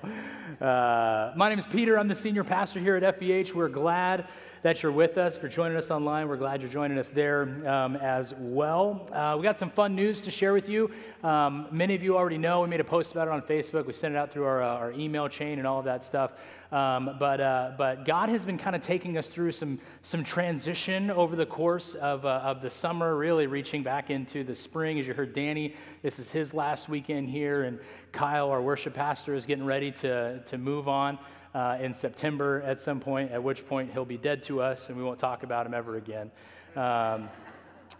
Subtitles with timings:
[0.59, 1.97] Uh, my name is Peter.
[1.97, 3.53] I'm the senior pastor here at FBH.
[3.53, 4.27] We're glad
[4.61, 5.37] that you're with us.
[5.37, 9.07] For joining us online, we're glad you're joining us there um, as well.
[9.13, 10.91] Uh, we got some fun news to share with you.
[11.23, 12.61] Um, many of you already know.
[12.61, 13.85] We made a post about it on Facebook.
[13.85, 16.33] We sent it out through our, uh, our email chain and all of that stuff.
[16.71, 21.09] Um, but, uh, but God has been kind of taking us through some, some transition
[21.09, 24.99] over the course of, uh, of the summer, really reaching back into the spring.
[24.99, 27.79] As you heard Danny, this is his last weekend here, and
[28.11, 31.17] Kyle, our worship pastor, is getting ready to, to move on
[31.55, 34.97] uh, in September at some point, at which point he'll be dead to us and
[34.97, 36.31] we won't talk about him ever again.
[36.75, 37.29] Um,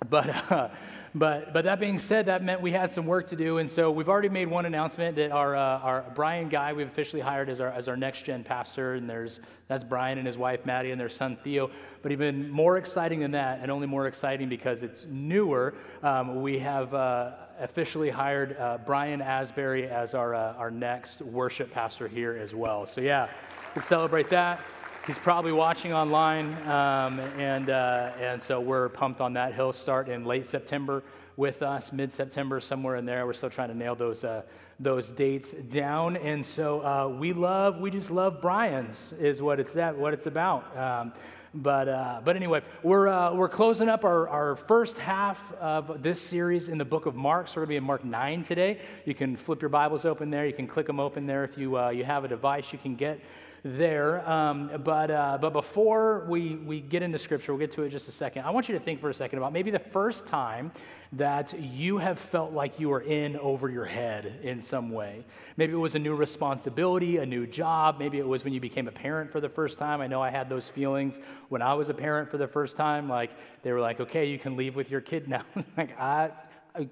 [0.09, 0.69] but, uh,
[1.13, 3.57] but, but that being said, that meant we had some work to do.
[3.57, 7.21] And so we've already made one announcement that our, uh, our Brian Guy, we've officially
[7.21, 8.93] hired as our, as our next gen pastor.
[8.93, 11.71] And there's, that's Brian and his wife, Maddie, and their son, Theo.
[12.01, 16.59] But even more exciting than that, and only more exciting because it's newer, um, we
[16.59, 22.37] have uh, officially hired uh, Brian Asbury as our, uh, our next worship pastor here
[22.37, 22.85] as well.
[22.85, 23.29] So, yeah,
[23.75, 24.61] we celebrate that.
[25.09, 29.55] He's probably watching online, um, and, uh, and so we're pumped on that.
[29.55, 31.01] He'll start in late September
[31.35, 33.25] with us, mid September, somewhere in there.
[33.25, 34.43] We're still trying to nail those, uh,
[34.79, 36.15] those dates down.
[36.15, 40.27] And so uh, we love, we just love Brian's, is what it's, at, what it's
[40.27, 40.77] about.
[40.77, 41.13] Um,
[41.55, 46.21] but, uh, but anyway, we're, uh, we're closing up our, our first half of this
[46.21, 47.47] series in the book of Mark.
[47.47, 48.79] So we're going to be in Mark 9 today.
[49.05, 50.45] You can flip your Bibles open there.
[50.45, 51.43] You can click them open there.
[51.43, 53.19] If you, uh, you have a device, you can get
[53.63, 54.27] there.
[54.29, 58.07] Um, but, uh, but before we, we get into Scripture, we'll get to it just
[58.07, 58.43] a second.
[58.43, 60.71] I want you to think for a second about maybe the first time
[61.13, 65.25] that you have felt like you were in over your head in some way.
[65.57, 67.97] Maybe it was a new responsibility, a new job.
[67.97, 70.01] Maybe it was when you became a parent for the first time.
[70.01, 71.19] I know I had those feelings
[71.49, 73.09] when I was a parent for the first time.
[73.09, 73.31] Like,
[73.63, 75.43] they were like, okay, you can leave with your kid now.
[75.77, 76.29] like, I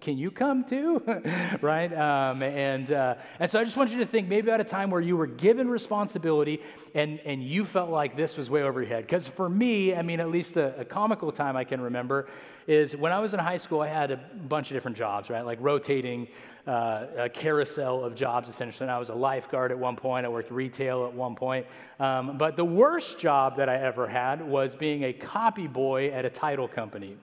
[0.02, 1.02] can you come too?
[1.62, 1.94] right?
[1.94, 4.90] Um, and, uh, and so I just want you to think maybe about a time
[4.90, 6.62] where you were given responsibility
[6.96, 9.04] and, and you felt like this was way over your head.
[9.04, 12.28] Because for me, I mean, at least a, a, comical time I can remember
[12.66, 15.46] is when I was in high school, I had a bunch of different jobs, right?
[15.46, 16.28] Like rotating
[16.66, 18.86] uh, a carousel of jobs, essentially.
[18.86, 21.68] And I was a lifeguard at one point, I worked retail at one point.
[22.00, 26.26] Um, but the worst job that I ever had was being a copy boy at
[26.26, 27.16] a title company.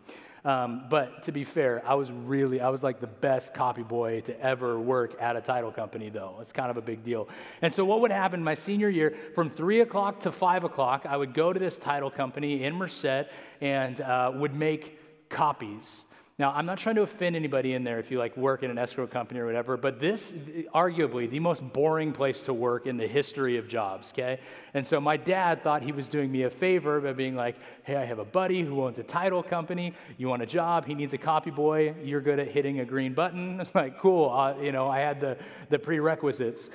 [0.45, 4.21] Um, but to be fair, I was really, I was like the best copy boy
[4.23, 6.37] to ever work at a title company, though.
[6.41, 7.29] It's kind of a big deal.
[7.63, 11.17] And so, what would happen my senior year, from three o'clock to five o'clock, I
[11.17, 13.31] would go to this title company in Merced
[13.63, 16.04] and uh, would make copies.
[16.37, 18.77] Now, I'm not trying to offend anybody in there if you like work in an
[18.77, 20.33] escrow company or whatever, but this
[20.75, 24.41] arguably the most boring place to work in the history of jobs, okay?
[24.75, 27.95] And so my dad thought he was doing me a favor by being like, "Hey,
[27.95, 29.95] I have a buddy who owns a title company.
[30.19, 30.87] You want a job?
[30.87, 31.95] He needs a copy boy.
[32.03, 35.21] You're good at hitting a green button." It's like, "Cool." Uh, you know, I had
[35.21, 35.37] the
[35.69, 36.69] the prerequisites.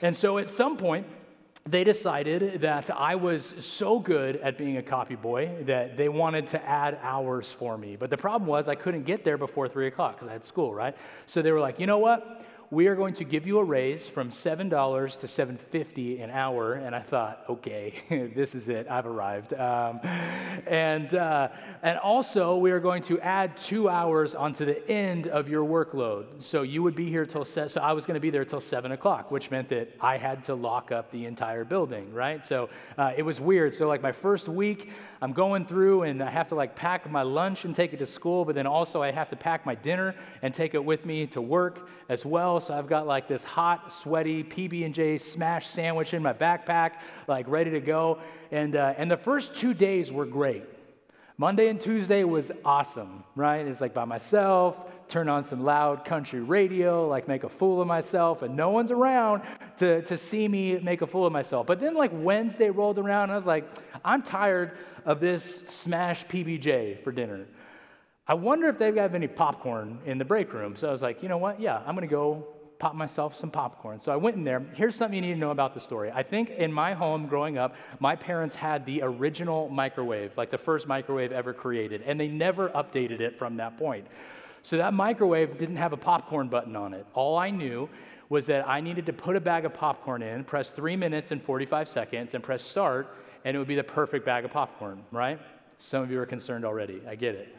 [0.00, 1.08] And so at some point,
[1.64, 6.48] they decided that I was so good at being a copy boy that they wanted
[6.48, 7.94] to add hours for me.
[7.94, 10.74] But the problem was I couldn't get there before three o'clock because I had school,
[10.74, 10.96] right?
[11.26, 12.44] So they were like, you know what?
[12.72, 14.70] We are going to give you a raise from $7
[15.18, 16.72] to $7.50 an hour.
[16.72, 17.92] And I thought, okay,
[18.34, 18.86] this is it.
[18.88, 19.52] I've arrived.
[19.52, 20.00] Um,
[20.66, 21.48] and, uh,
[21.82, 26.42] and also, we are going to add two hours onto the end of your workload.
[26.42, 28.62] So you would be here till, se- so I was going to be there till
[28.62, 32.42] 7 o'clock, which meant that I had to lock up the entire building, right?
[32.42, 33.74] So uh, it was weird.
[33.74, 34.88] So, like, my first week,
[35.20, 38.06] I'm going through and I have to, like, pack my lunch and take it to
[38.06, 41.26] school, but then also I have to pack my dinner and take it with me
[41.26, 42.61] to work as well.
[42.62, 46.92] So I've got like this hot, sweaty PB&J smash sandwich in my backpack,
[47.26, 48.18] like ready to go.
[48.50, 50.64] And, uh, and the first two days were great.
[51.38, 53.66] Monday and Tuesday was awesome, right?
[53.66, 54.78] It's like by myself,
[55.08, 58.90] turn on some loud country radio, like make a fool of myself, and no one's
[58.90, 59.42] around
[59.78, 61.66] to, to see me make a fool of myself.
[61.66, 63.64] But then, like, Wednesday rolled around, and I was like,
[64.04, 67.46] I'm tired of this smash PBJ for dinner.
[68.32, 70.74] I wonder if they've got any popcorn in the break room.
[70.74, 71.60] So I was like, you know what?
[71.60, 72.46] Yeah, I'm going to go
[72.78, 74.00] pop myself some popcorn.
[74.00, 74.64] So I went in there.
[74.72, 76.10] Here's something you need to know about the story.
[76.10, 80.56] I think in my home growing up, my parents had the original microwave, like the
[80.56, 84.06] first microwave ever created, and they never updated it from that point.
[84.62, 87.04] So that microwave didn't have a popcorn button on it.
[87.12, 87.90] All I knew
[88.30, 91.42] was that I needed to put a bag of popcorn in, press three minutes and
[91.42, 93.14] 45 seconds, and press start,
[93.44, 95.38] and it would be the perfect bag of popcorn, right?
[95.76, 97.02] Some of you are concerned already.
[97.06, 97.54] I get it.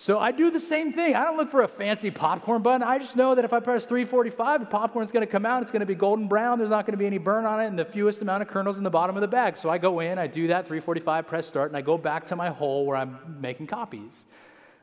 [0.00, 1.14] So I do the same thing.
[1.14, 2.82] I don't look for a fancy popcorn button.
[2.82, 5.60] I just know that if I press 345, the popcorn's going to come out.
[5.60, 6.56] It's going to be golden brown.
[6.56, 8.78] There's not going to be any burn on it and the fewest amount of kernels
[8.78, 9.58] in the bottom of the bag.
[9.58, 12.36] So I go in, I do that 345, press start, and I go back to
[12.36, 14.24] my hole where I'm making copies.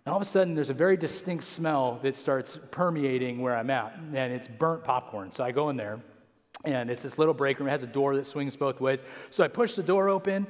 [0.05, 3.71] And all of a sudden, there's a very distinct smell that starts permeating where I'm
[3.71, 5.31] at, and it's burnt popcorn.
[5.31, 5.99] So I go in there,
[6.63, 7.69] and it's this little break room.
[7.69, 9.01] It has a door that swings both ways.
[9.31, 10.45] So I push the door open,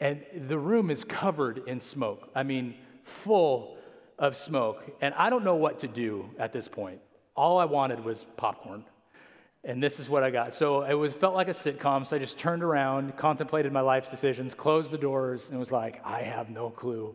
[0.00, 2.30] and the room is covered in smoke.
[2.34, 3.75] I mean, full
[4.18, 4.82] of smoke.
[5.00, 7.00] And I don't know what to do at this point.
[7.34, 8.84] All I wanted was popcorn.
[9.64, 10.54] And this is what I got.
[10.54, 12.06] So it was felt like a sitcom.
[12.06, 16.00] So I just turned around, contemplated my life's decisions, closed the doors, and was like,
[16.04, 17.14] I have no clue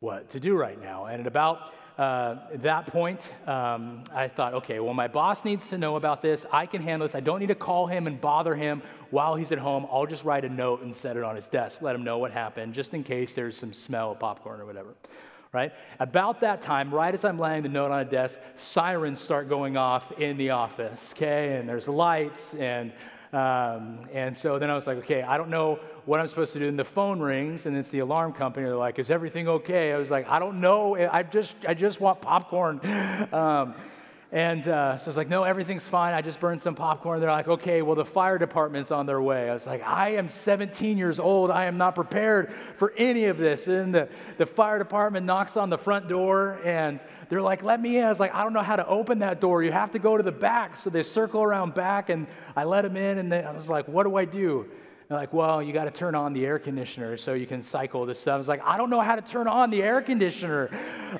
[0.00, 1.06] what to do right now.
[1.06, 5.78] And at about uh, that point, um, I thought, okay, well, my boss needs to
[5.78, 6.44] know about this.
[6.52, 7.14] I can handle this.
[7.14, 9.86] I don't need to call him and bother him while he's at home.
[9.90, 12.32] I'll just write a note and set it on his desk, let him know what
[12.32, 14.94] happened, just in case there's some smell of popcorn or whatever
[15.56, 15.72] right?
[15.98, 19.78] About that time, right as I'm laying the note on a desk, sirens start going
[19.78, 21.56] off in the office, okay?
[21.56, 22.92] And there's lights, and
[23.32, 26.58] um, and so then I was like, okay, I don't know what I'm supposed to
[26.58, 26.68] do.
[26.68, 28.66] And the phone rings, and it's the alarm company.
[28.66, 29.92] They're like, is everything okay?
[29.92, 30.94] I was like, I don't know.
[30.94, 32.80] I just I just want popcorn.
[33.32, 33.74] Um,
[34.32, 36.12] and uh, so I was like, no, everything's fine.
[36.12, 37.20] I just burned some popcorn.
[37.20, 39.48] They're like, okay, well, the fire department's on their way.
[39.48, 41.52] I was like, I am 17 years old.
[41.52, 43.68] I am not prepared for any of this.
[43.68, 47.98] And the, the fire department knocks on the front door and they're like, let me
[47.98, 48.04] in.
[48.04, 49.62] I was like, I don't know how to open that door.
[49.62, 50.76] You have to go to the back.
[50.76, 52.26] So they circle around back and
[52.56, 53.18] I let them in.
[53.18, 54.66] And I was like, what do I do?
[55.08, 58.04] They're like, well, you got to turn on the air conditioner so you can cycle
[58.06, 58.34] this stuff.
[58.34, 60.68] I was like, I don't know how to turn on the air conditioner.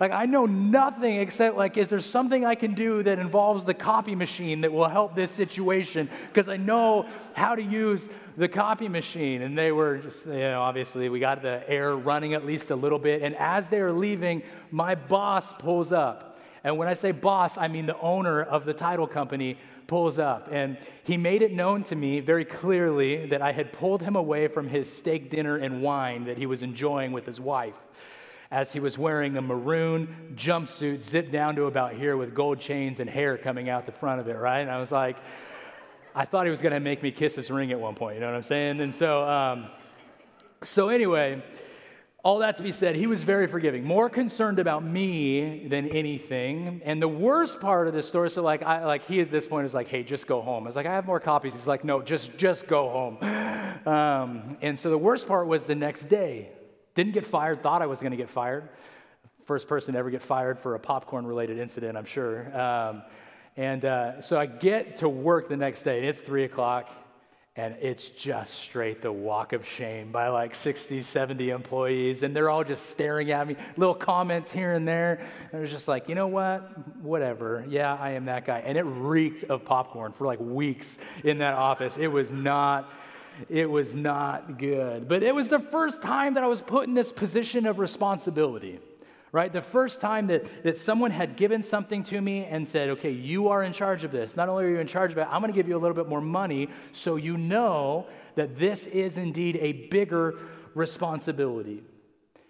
[0.01, 3.75] Like, I know nothing except, like, is there something I can do that involves the
[3.75, 6.11] copy machine that will help this situation?
[6.27, 9.43] Because I know how to use the copy machine.
[9.43, 12.77] And they were just, you know, obviously, we got the air running at least a
[12.77, 13.23] little bit.
[13.23, 14.43] And as they were leaving,
[14.73, 16.37] my boss pulls up.
[16.65, 20.49] And when I say boss, I mean the owner of the title company pulls up.
[20.51, 24.49] And he made it known to me very clearly that I had pulled him away
[24.49, 27.77] from his steak dinner and wine that he was enjoying with his wife
[28.51, 33.01] as he was wearing a maroon jumpsuit zipped down to about here with gold chains
[33.01, 34.61] and hair coming out the front of it, right?
[34.61, 35.17] And I was like,
[36.15, 38.21] I thought he was going to make me kiss his ring at one point, you
[38.21, 38.81] know what I'm saying?
[38.81, 39.67] And so, um,
[40.63, 41.43] so anyway,
[42.27, 46.83] all that to be said, he was very forgiving, more concerned about me than anything.
[46.85, 49.65] And the worst part of this story, so like, I, like he at this point
[49.65, 51.85] is like, "Hey, just go home." I was like, "I have more copies." He's like,
[51.85, 53.19] "No, just just go home."
[53.87, 56.51] Um, and so the worst part was the next day.
[56.97, 57.63] Didn't get fired.
[57.63, 58.71] Thought I was going to get fired.
[59.45, 62.37] First person to ever get fired for a popcorn-related incident, I'm sure.
[62.61, 63.05] Um,
[63.57, 66.91] and uh, so I get to work the next day, and it's three o'clock
[67.57, 72.23] and it's just straight the walk of shame by like 60 70 employees.
[72.23, 75.21] And they're all just staring at me little comments here and there.
[75.51, 76.99] And it was just like you know what?
[77.03, 77.65] Whatever.
[77.69, 78.59] Yeah i am that guy.
[78.59, 81.97] And it reeked of popcorn for like weeks in that office.
[81.97, 82.93] It was not
[83.49, 85.09] it was not good.
[85.09, 88.81] But it was the first time that i was put in this position of responsibility
[89.37, 89.53] right?
[89.53, 93.49] The first time that, that someone had given something to me and said, okay, you
[93.49, 94.35] are in charge of this.
[94.35, 95.95] Not only are you in charge of it, I'm going to give you a little
[95.95, 98.07] bit more money so you know
[98.37, 100.39] that this is indeed a bigger
[100.75, 101.83] responsibility.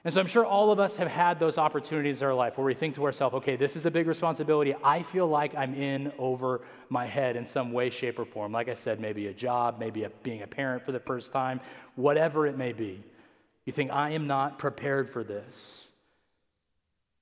[0.04, 2.64] And so I'm sure all of us have had those opportunities in our life where
[2.64, 4.72] we think to ourselves, okay, this is a big responsibility.
[4.84, 8.52] I feel like I'm in over my head in some way, shape, or form.
[8.52, 11.61] Like I said, maybe a job, maybe a, being a parent for the first time,
[11.96, 13.02] whatever it may be.
[13.64, 15.86] You think, I am not prepared for this.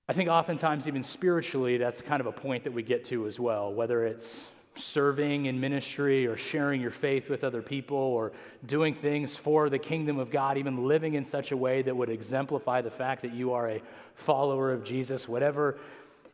[0.07, 3.41] I think oftentimes, even spiritually, that's kind of a point that we get to as
[3.41, 4.39] well, whether it's
[4.75, 8.33] serving in ministry or sharing your faith with other people or
[8.67, 12.11] doing things for the kingdom of God, even living in such a way that would
[12.11, 13.83] exemplify the fact that you are a
[14.15, 15.79] follower of Jesus, whatever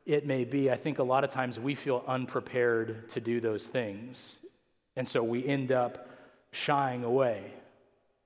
[0.05, 0.71] it may be.
[0.71, 4.37] I think a lot of times we feel unprepared to do those things.
[4.97, 6.09] And so we end up
[6.51, 7.53] shying away.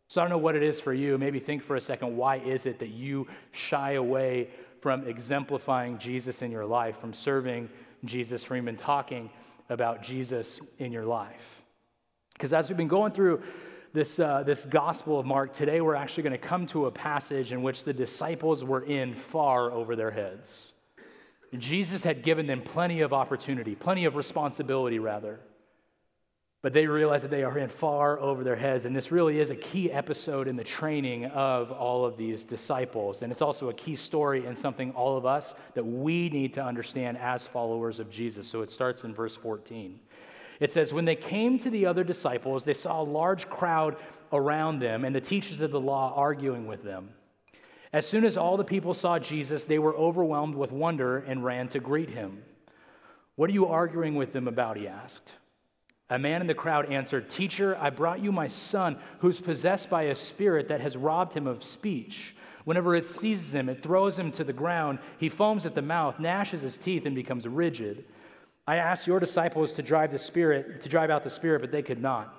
[0.06, 1.18] So I don't know what it is for you.
[1.18, 4.48] Maybe think for a second why is it that you shy away
[4.84, 7.70] from exemplifying Jesus in your life, from serving
[8.04, 9.30] Jesus, from even talking
[9.70, 11.62] about Jesus in your life.
[12.34, 13.40] Because as we've been going through
[13.94, 17.50] this, uh, this Gospel of Mark, today we're actually going to come to a passage
[17.50, 20.72] in which the disciples were in far over their heads.
[21.56, 25.40] Jesus had given them plenty of opportunity, plenty of responsibility, rather.
[26.64, 28.86] But they realize that they are in far over their heads.
[28.86, 33.20] And this really is a key episode in the training of all of these disciples.
[33.20, 36.64] And it's also a key story and something all of us that we need to
[36.64, 38.48] understand as followers of Jesus.
[38.48, 40.00] So it starts in verse 14.
[40.58, 43.96] It says, When they came to the other disciples, they saw a large crowd
[44.32, 47.10] around them and the teachers of the law arguing with them.
[47.92, 51.68] As soon as all the people saw Jesus, they were overwhelmed with wonder and ran
[51.68, 52.42] to greet him.
[53.36, 54.78] What are you arguing with them about?
[54.78, 55.34] He asked.
[56.10, 60.02] A man in the crowd answered, Teacher, I brought you my son, who's possessed by
[60.04, 62.36] a spirit that has robbed him of speech.
[62.64, 64.98] Whenever it seizes him, it throws him to the ground.
[65.18, 68.04] He foams at the mouth, gnashes his teeth, and becomes rigid.
[68.66, 71.82] I asked your disciples to drive the spirit, to drive out the spirit, but they
[71.82, 72.34] could not.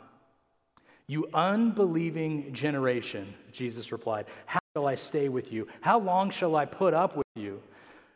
[1.07, 5.67] You unbelieving generation, Jesus replied, How shall I stay with you?
[5.81, 7.61] How long shall I put up with you?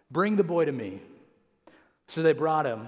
[0.09, 1.01] Bring the boy to me.
[2.07, 2.87] So they brought him.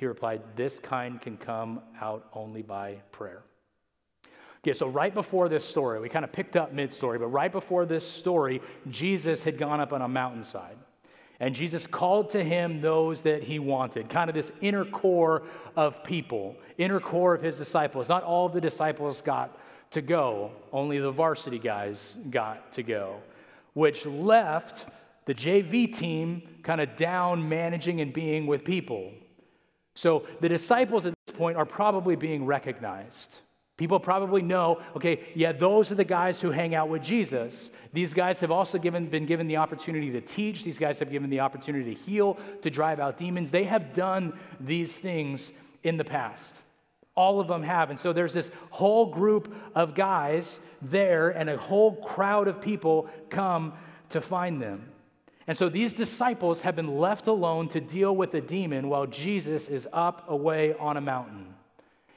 [0.00, 3.42] He replied, This kind can come out only by prayer.
[4.62, 7.52] Okay, so right before this story, we kind of picked up mid story, but right
[7.52, 10.78] before this story, Jesus had gone up on a mountainside.
[11.38, 15.42] And Jesus called to him those that he wanted, kind of this inner core
[15.76, 18.08] of people, inner core of his disciples.
[18.08, 19.58] Not all of the disciples got
[19.90, 23.16] to go, only the varsity guys got to go,
[23.74, 24.88] which left
[25.26, 29.12] the JV team kind of down managing and being with people.
[30.00, 33.36] So the disciples at this point are probably being recognized.
[33.76, 37.68] People probably know, okay, yeah, those are the guys who hang out with Jesus.
[37.92, 40.64] These guys have also given, been given the opportunity to teach.
[40.64, 43.50] These guys have given the opportunity to heal, to drive out demons.
[43.50, 45.52] They have done these things
[45.82, 46.62] in the past.
[47.14, 47.90] All of them have.
[47.90, 53.10] And so there's this whole group of guys there, and a whole crowd of people
[53.28, 53.74] come
[54.08, 54.89] to find them.
[55.50, 59.66] And so these disciples have been left alone to deal with the demon while Jesus
[59.66, 61.56] is up away on a mountain.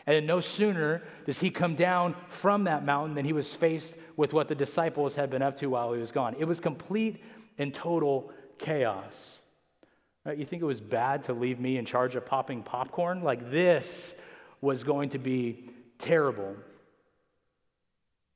[0.05, 4.33] And no sooner does he come down from that mountain than he was faced with
[4.33, 6.35] what the disciples had been up to while he was gone.
[6.37, 7.23] It was complete
[7.57, 9.39] and total chaos.
[10.23, 10.37] Right?
[10.37, 13.23] You think it was bad to leave me in charge of popping popcorn?
[13.23, 14.13] Like this
[14.61, 16.55] was going to be terrible.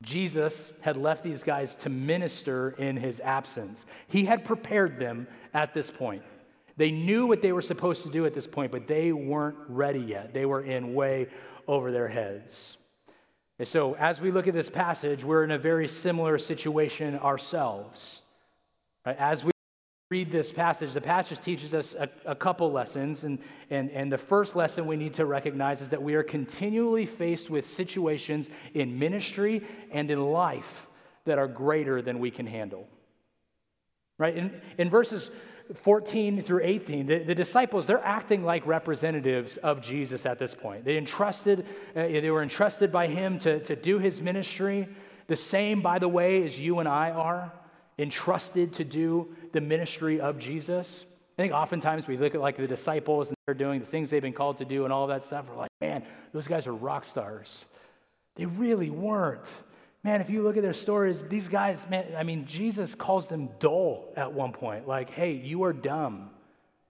[0.04, 3.86] Jesus had left these guys to minister in his absence.
[4.08, 6.22] He had prepared them at this point.
[6.78, 10.00] They knew what they were supposed to do at this point, but they weren't ready
[10.00, 10.34] yet.
[10.34, 11.30] They were in way
[11.68, 12.78] over their heads.
[13.58, 18.22] And so, as we look at this passage, we're in a very similar situation ourselves.
[19.04, 19.52] As we
[20.10, 23.26] read this passage, the passage teaches us a, a, couple lessons.
[23.26, 27.06] And, and, and the first lesson we need to recognize is that we are continually
[27.06, 30.88] faced with situations in ministry and in life
[31.26, 32.88] that are greater than we can handle.
[34.18, 34.38] Right?
[34.38, 35.30] In, in verses
[35.74, 40.86] 14 through 18, the, the, disciples, they're acting like representatives of Jesus at this point.
[40.86, 44.88] They entrusted, uh, they were entrusted by him to, to do his ministry.
[45.28, 47.52] The same, by the way, as you and I are
[48.00, 51.06] entrusted to do the ministry of Jesus.
[51.38, 54.22] I think oftentimes we look at like the disciples and they're doing the things they've
[54.22, 55.48] been called to do and all that stuff.
[55.50, 57.66] We're like, man, those guys are rock stars.
[58.36, 59.46] They really weren't.
[60.04, 63.50] Man, if you look at their stories, these guys, man, I mean, Jesus calls them
[63.60, 64.88] dull at one point.
[64.88, 66.30] Like, hey, you are dumb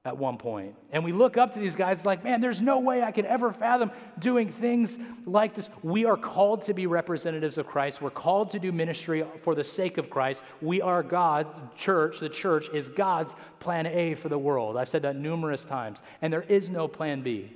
[0.07, 0.73] at one point.
[0.91, 3.51] And we look up to these guys like, man, there's no way I could ever
[3.51, 5.69] fathom doing things like this.
[5.83, 8.01] We are called to be representatives of Christ.
[8.01, 10.41] We're called to do ministry for the sake of Christ.
[10.61, 14.77] We are God, church, the church is God's plan A for the world.
[14.77, 16.01] I've said that numerous times.
[16.21, 17.51] And there is no plan B.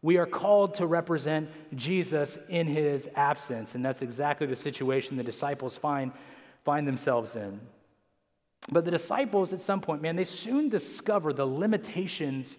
[0.00, 5.22] We are called to represent Jesus in his absence, and that's exactly the situation the
[5.22, 6.10] disciples find,
[6.64, 7.60] find themselves in.
[8.70, 12.58] But the disciples, at some point, man, they soon discover the limitations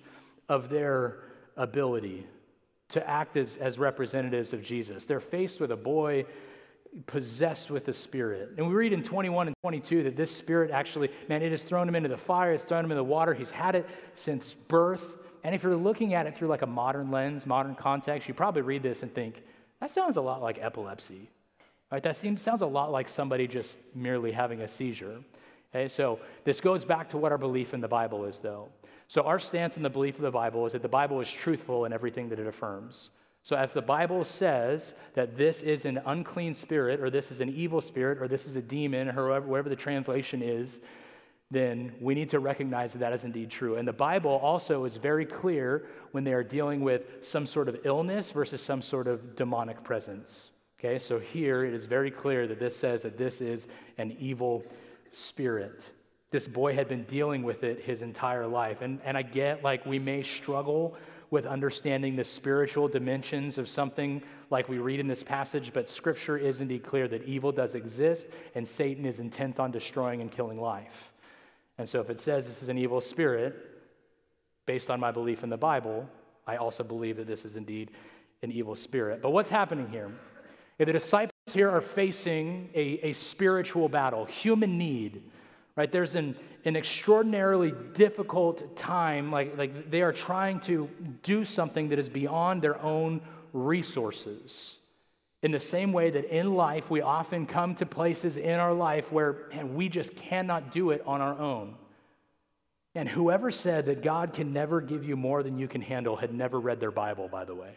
[0.49, 1.23] of their
[1.55, 2.27] ability
[2.89, 5.05] to act as, as representatives of Jesus.
[5.05, 6.25] They're faced with a boy
[7.07, 8.51] possessed with the Spirit.
[8.57, 11.87] And we read in 21 and 22 that this Spirit actually, man, it has thrown
[11.87, 13.33] him into the fire, it's thrown him in the water.
[13.33, 15.17] He's had it since birth.
[15.43, 18.61] And if you're looking at it through like a modern lens, modern context, you probably
[18.61, 19.41] read this and think,
[19.79, 21.29] that sounds a lot like epilepsy.
[21.91, 22.03] Right?
[22.03, 25.19] That seems, sounds a lot like somebody just merely having a seizure.
[25.73, 28.69] Okay, so this goes back to what our belief in the Bible is, though.
[29.07, 31.85] So, our stance in the belief of the Bible is that the Bible is truthful
[31.85, 33.09] in everything that it affirms.
[33.41, 37.49] So, if the Bible says that this is an unclean spirit, or this is an
[37.49, 40.79] evil spirit, or this is a demon, or whatever the translation is,
[41.49, 43.75] then we need to recognize that that is indeed true.
[43.75, 47.79] And the Bible also is very clear when they are dealing with some sort of
[47.83, 50.49] illness versus some sort of demonic presence.
[50.79, 54.63] Okay, so here it is very clear that this says that this is an evil
[55.13, 55.81] spirit.
[56.31, 58.81] This boy had been dealing with it his entire life.
[58.81, 60.97] And, and I get like we may struggle
[61.29, 66.37] with understanding the spiritual dimensions of something like we read in this passage, but scripture
[66.37, 70.61] is indeed clear that evil does exist and Satan is intent on destroying and killing
[70.61, 71.11] life.
[71.77, 73.55] And so if it says this is an evil spirit,
[74.65, 76.07] based on my belief in the Bible,
[76.45, 77.91] I also believe that this is indeed
[78.43, 79.21] an evil spirit.
[79.21, 80.11] But what's happening here?
[80.77, 85.23] If the disciples here are facing a, a spiritual battle, human need,
[85.75, 85.91] right?
[85.91, 90.89] There's an, an extraordinarily difficult time, like, like they are trying to
[91.23, 93.21] do something that is beyond their own
[93.53, 94.75] resources.
[95.41, 99.11] In the same way that in life, we often come to places in our life
[99.11, 101.75] where man, we just cannot do it on our own.
[102.95, 106.33] And whoever said that God can never give you more than you can handle had
[106.33, 107.71] never read their Bible, by the way.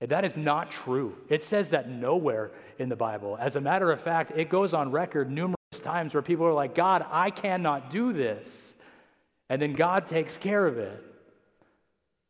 [0.00, 1.16] That is not true.
[1.28, 3.36] It says that nowhere in the Bible.
[3.40, 6.74] As a matter of fact, it goes on record numerous times where people are like,
[6.74, 8.74] God, I cannot do this.
[9.48, 11.04] And then God takes care of it.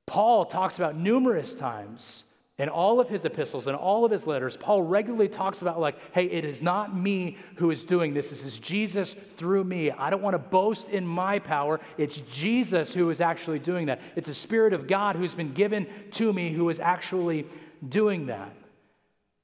[0.07, 2.23] Paul talks about numerous times
[2.59, 5.97] in all of his epistles and all of his letters, Paul regularly talks about, like,
[6.13, 8.31] hey, it is not me who is doing this.
[8.31, 9.93] This is Jesus through me.
[9.93, 11.79] I don't want to boast in my power.
[11.97, 14.01] It's Jesus who is actually doing that.
[14.17, 17.47] It's the Spirit of God who's been given to me who is actually
[17.89, 18.53] doing that.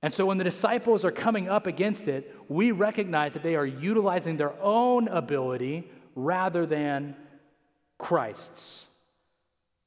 [0.02, 3.64] And so when the disciples are coming up against it, we recognize that they are
[3.64, 7.14] utilizing their own ability rather than
[7.96, 8.84] Christ's.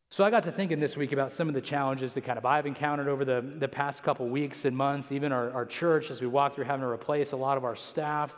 [0.10, 2.46] So I got to thinking this week about some of the challenges that kind of
[2.46, 6.22] I've encountered over the, the past couple weeks and months, even our, our church as
[6.22, 8.34] we walk through having to replace a lot of our staff.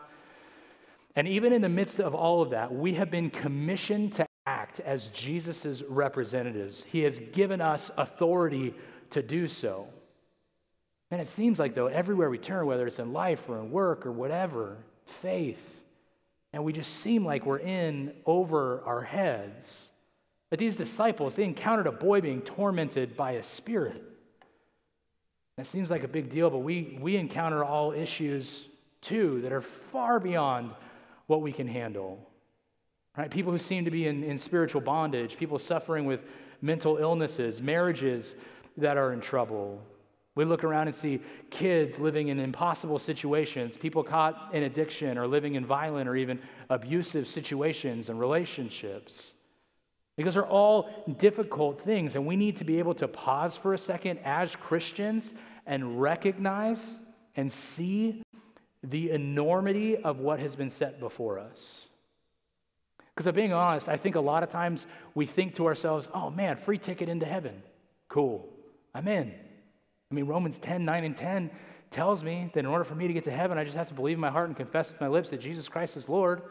[1.16, 4.80] And even in the midst of all of that, we have been commissioned to act
[4.80, 6.86] as Jesus' representatives.
[6.86, 8.74] He has given us authority
[9.12, 9.90] to do so.
[11.12, 14.08] And it seems like, though, everywhere we turn, whether it's in life or in work
[14.08, 15.82] or whatever, faith,
[16.52, 19.89] and we just seem like we're in over our heads.
[20.50, 24.04] But these disciples, they encountered a boy being tormented by a spirit.
[25.58, 28.68] That seems like a big deal, but we, we encounter all issues
[29.02, 30.72] too that are far beyond
[31.28, 32.28] what we can handle.
[33.18, 33.30] Right?
[33.30, 36.24] People who seem to be in, in spiritual bondage, people suffering with
[36.62, 38.36] mental illnesses, marriages
[38.78, 39.82] that are in trouble.
[40.36, 45.28] We look around and see kids living in impossible situations, people caught in addiction or
[45.28, 49.32] living in violent or even abusive situations and relationships.
[50.24, 53.78] Those are all difficult things, and we need to be able to pause for a
[53.78, 55.34] second as Christians
[55.66, 56.98] and recognize
[57.36, 58.22] and see
[58.84, 61.86] the enormity of what has been set before us.
[63.16, 66.58] Because, being honest, I think a lot of times we think to ourselves, oh man,
[66.58, 67.62] free ticket into heaven.
[68.08, 68.48] Cool,
[68.94, 69.34] I'm in.
[70.12, 71.52] I mean, Romans 10 9 and 10
[71.92, 73.94] tells me that in order for me to get to heaven, I just have to
[73.94, 76.42] believe in my heart and confess with my lips that Jesus Christ is Lord.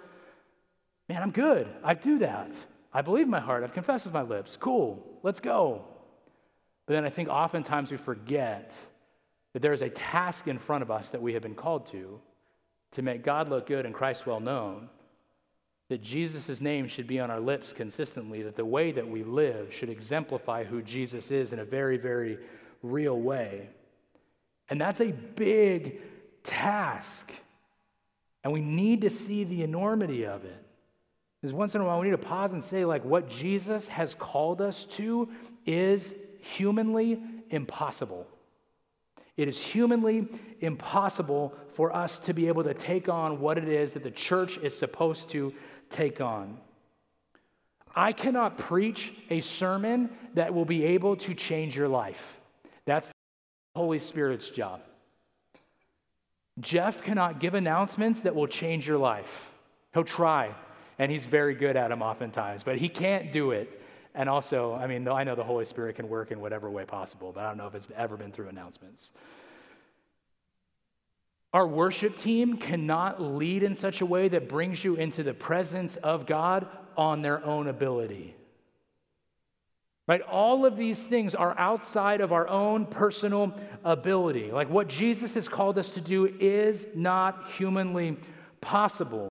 [1.08, 1.68] Man, I'm good.
[1.82, 2.52] I do that.
[2.92, 3.64] I believe my heart.
[3.64, 4.56] I've confessed with my lips.
[4.56, 5.84] Cool, let's go.
[6.86, 8.72] But then I think oftentimes we forget
[9.52, 12.20] that there is a task in front of us that we have been called to
[12.92, 14.88] to make God look good and Christ well known.
[15.90, 19.72] That Jesus' name should be on our lips consistently, that the way that we live
[19.72, 22.38] should exemplify who Jesus is in a very, very
[22.82, 23.68] real way.
[24.68, 26.00] And that's a big
[26.42, 27.32] task.
[28.44, 30.64] And we need to see the enormity of it.
[31.42, 34.14] Is once in a while we need to pause and say, like, what Jesus has
[34.14, 35.28] called us to
[35.64, 37.20] is humanly
[37.50, 38.26] impossible.
[39.36, 40.26] It is humanly
[40.60, 44.58] impossible for us to be able to take on what it is that the church
[44.58, 45.54] is supposed to
[45.90, 46.58] take on.
[47.94, 52.40] I cannot preach a sermon that will be able to change your life.
[52.84, 53.14] That's the
[53.76, 54.80] Holy Spirit's job.
[56.60, 59.52] Jeff cannot give announcements that will change your life.
[59.94, 60.52] He'll try,
[60.98, 63.80] and he's very good at them oftentimes, but he can't do it.
[64.14, 67.30] And also, I mean, I know the Holy Spirit can work in whatever way possible,
[67.32, 69.10] but I don't know if it's ever been through announcements.
[71.52, 75.96] Our worship team cannot lead in such a way that brings you into the presence
[75.96, 78.34] of God on their own ability.
[80.06, 80.22] Right?
[80.22, 84.50] All of these things are outside of our own personal ability.
[84.50, 88.16] Like what Jesus has called us to do is not humanly
[88.60, 89.28] possible.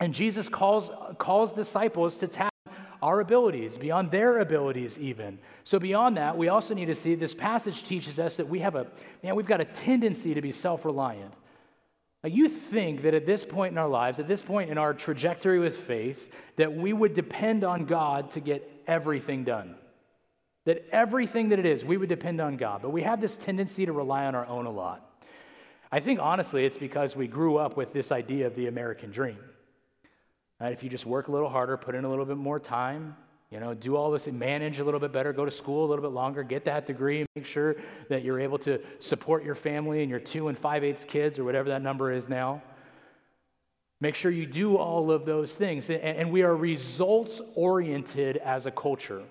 [0.00, 2.52] And Jesus calls, calls disciples to tap
[3.02, 5.38] our abilities, beyond their abilities, even.
[5.64, 8.76] So, beyond that, we also need to see this passage teaches us that we have
[8.76, 8.86] a,
[9.24, 11.34] man, we've got a tendency to be self reliant.
[12.24, 15.58] You think that at this point in our lives, at this point in our trajectory
[15.58, 19.74] with faith, that we would depend on God to get everything done.
[20.64, 22.80] That everything that it is, we would depend on God.
[22.80, 25.04] But we have this tendency to rely on our own a lot.
[25.90, 29.38] I think honestly, it's because we grew up with this idea of the American dream.
[30.62, 30.72] Right?
[30.72, 33.16] If you just work a little harder, put in a little bit more time,
[33.50, 36.04] you know, do all this, manage a little bit better, go to school a little
[36.04, 37.74] bit longer, get that degree, make sure
[38.08, 41.42] that you're able to support your family and your two and five eighths kids or
[41.42, 42.62] whatever that number is now.
[44.00, 45.90] Make sure you do all of those things.
[45.90, 49.24] And we are results oriented as a culture.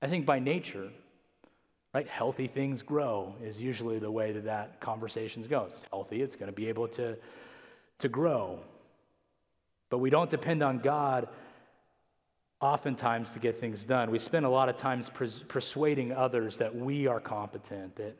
[0.00, 0.90] I think by nature,
[1.92, 2.06] right?
[2.06, 5.70] Healthy things grow is usually the way that that conversation goes.
[5.72, 7.16] It's healthy, it's going to be able to,
[7.98, 8.60] to grow.
[9.94, 11.28] But we don't depend on God
[12.60, 14.10] oftentimes to get things done.
[14.10, 18.16] We spend a lot of times pers- persuading others that we are competent, that,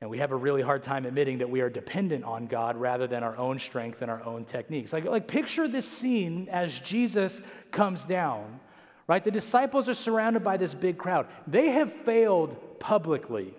[0.00, 3.06] and we have a really hard time admitting that we are dependent on God rather
[3.06, 4.90] than our own strength and our own techniques.
[4.90, 8.58] Like, like picture this scene as Jesus comes down,
[9.06, 9.22] right?
[9.22, 11.26] The disciples are surrounded by this big crowd.
[11.46, 13.52] They have failed publicly,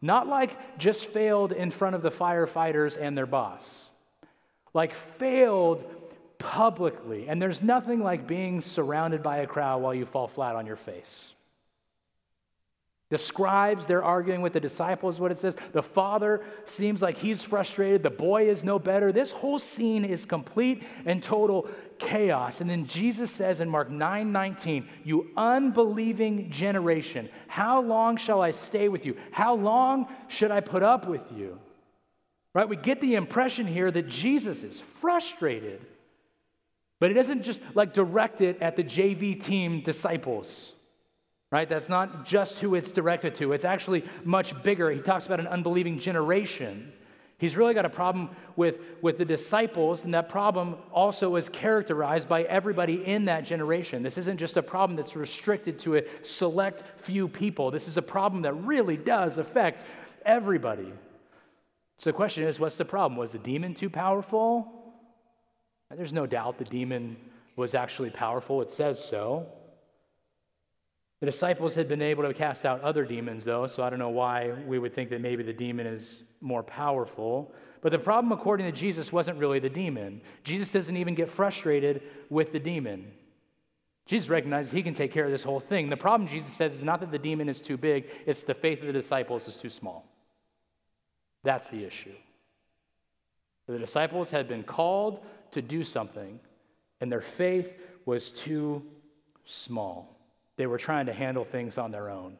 [0.00, 3.90] not like just failed in front of the firefighters and their boss,
[4.72, 5.84] like failed
[6.38, 7.28] publicly.
[7.28, 10.76] And there's nothing like being surrounded by a crowd while you fall flat on your
[10.76, 11.34] face.
[13.10, 15.56] The scribes, they're arguing with the disciples, what it says.
[15.72, 18.02] The father seems like he's frustrated.
[18.02, 19.12] The boy is no better.
[19.12, 21.68] This whole scene is complete and total
[21.98, 22.60] chaos.
[22.60, 28.50] And then Jesus says in Mark 9 19, You unbelieving generation, how long shall I
[28.50, 29.16] stay with you?
[29.30, 31.60] How long should I put up with you?
[32.54, 32.68] Right?
[32.68, 35.84] We get the impression here that Jesus is frustrated.
[37.00, 40.72] But he doesn't just like direct it at the JV team disciples,
[41.50, 41.68] right?
[41.68, 43.52] That's not just who it's directed to.
[43.52, 44.90] It's actually much bigger.
[44.90, 46.92] He talks about an unbelieving generation.
[47.36, 52.28] He's really got a problem with, with the disciples, and that problem also is characterized
[52.28, 54.02] by everybody in that generation.
[54.02, 57.70] This isn't just a problem that's restricted to a select few people.
[57.70, 59.84] This is a problem that really does affect
[60.24, 60.92] everybody.
[61.98, 63.18] So the question is what's the problem?
[63.18, 64.73] Was the demon too powerful?
[65.96, 67.16] There's no doubt the demon
[67.56, 69.46] was actually powerful, it says so.
[71.20, 74.10] The disciples had been able to cast out other demons, though, so I don't know
[74.10, 77.52] why we would think that maybe the demon is more powerful.
[77.80, 80.20] But the problem, according to Jesus, wasn't really the demon.
[80.42, 83.12] Jesus doesn't even get frustrated with the demon.
[84.06, 85.88] Jesus recognizes he can take care of this whole thing.
[85.88, 88.80] The problem, Jesus says, is not that the demon is too big, it's the faith
[88.80, 90.04] of the disciples is too small.
[91.42, 92.14] That's the issue.
[93.66, 95.24] The disciples had been called
[95.54, 96.38] to do something,
[97.00, 98.82] and their faith was too
[99.44, 100.16] small.
[100.56, 102.36] They were trying to handle things on their own.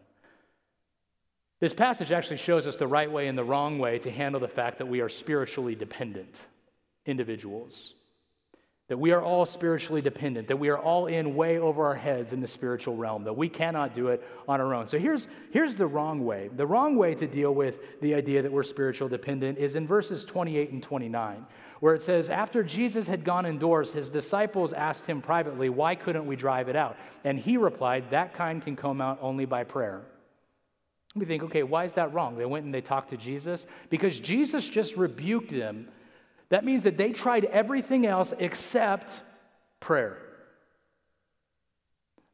[1.60, 4.48] This passage actually shows us the right way and the wrong way to handle the
[4.48, 6.34] fact that we are spiritually dependent
[7.06, 7.94] individuals
[8.88, 12.34] that we are all spiritually dependent, that we are all in way over our heads
[12.34, 14.86] in the spiritual realm, that we cannot do it on our own.
[14.86, 16.50] So here's, here's the wrong way.
[16.54, 20.22] The wrong way to deal with the idea that we're spiritual dependent is in verses
[20.26, 21.46] 28 and 29,
[21.80, 26.26] where it says, After Jesus had gone indoors, his disciples asked him privately, Why couldn't
[26.26, 26.98] we drive it out?
[27.24, 30.02] And he replied, That kind can come out only by prayer.
[31.16, 32.36] We think, okay, why is that wrong?
[32.36, 35.88] They went and they talked to Jesus because Jesus just rebuked them
[36.54, 39.20] that means that they tried everything else except
[39.80, 40.18] prayer.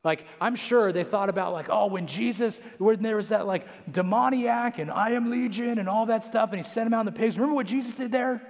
[0.04, 3.66] Like, I'm sure they thought about, like, oh, when Jesus, when there was that, like,
[3.90, 7.06] demoniac and I am legion and all that stuff, and he sent him out in
[7.06, 7.37] the pigs.
[7.38, 8.42] Remember what Jesus did there?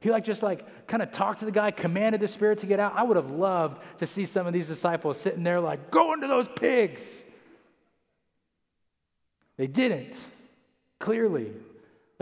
[0.00, 2.80] He, like, just, like, kind of talked to the guy, commanded the spirit to get
[2.80, 2.94] out.
[2.96, 6.26] I would have loved to see some of these disciples sitting there, like, go into
[6.26, 7.04] those pigs.
[9.56, 10.18] They didn't,
[10.98, 11.52] clearly.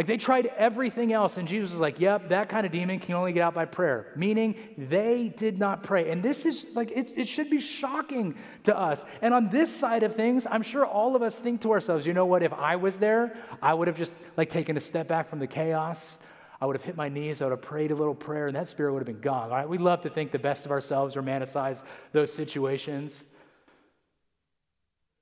[0.01, 3.17] Like they tried everything else, and Jesus was like, Yep, that kind of demon can
[3.17, 4.07] only get out by prayer.
[4.17, 6.11] Meaning they did not pray.
[6.11, 9.05] And this is like, it, it should be shocking to us.
[9.21, 12.15] And on this side of things, I'm sure all of us think to ourselves, you
[12.15, 15.29] know what, if I was there, I would have just like taken a step back
[15.29, 16.17] from the chaos.
[16.63, 18.69] I would have hit my knees, I would have prayed a little prayer, and that
[18.69, 19.51] spirit would have been gone.
[19.51, 21.83] All right, we love to think the best of ourselves, romanticize
[22.13, 23.23] those situations.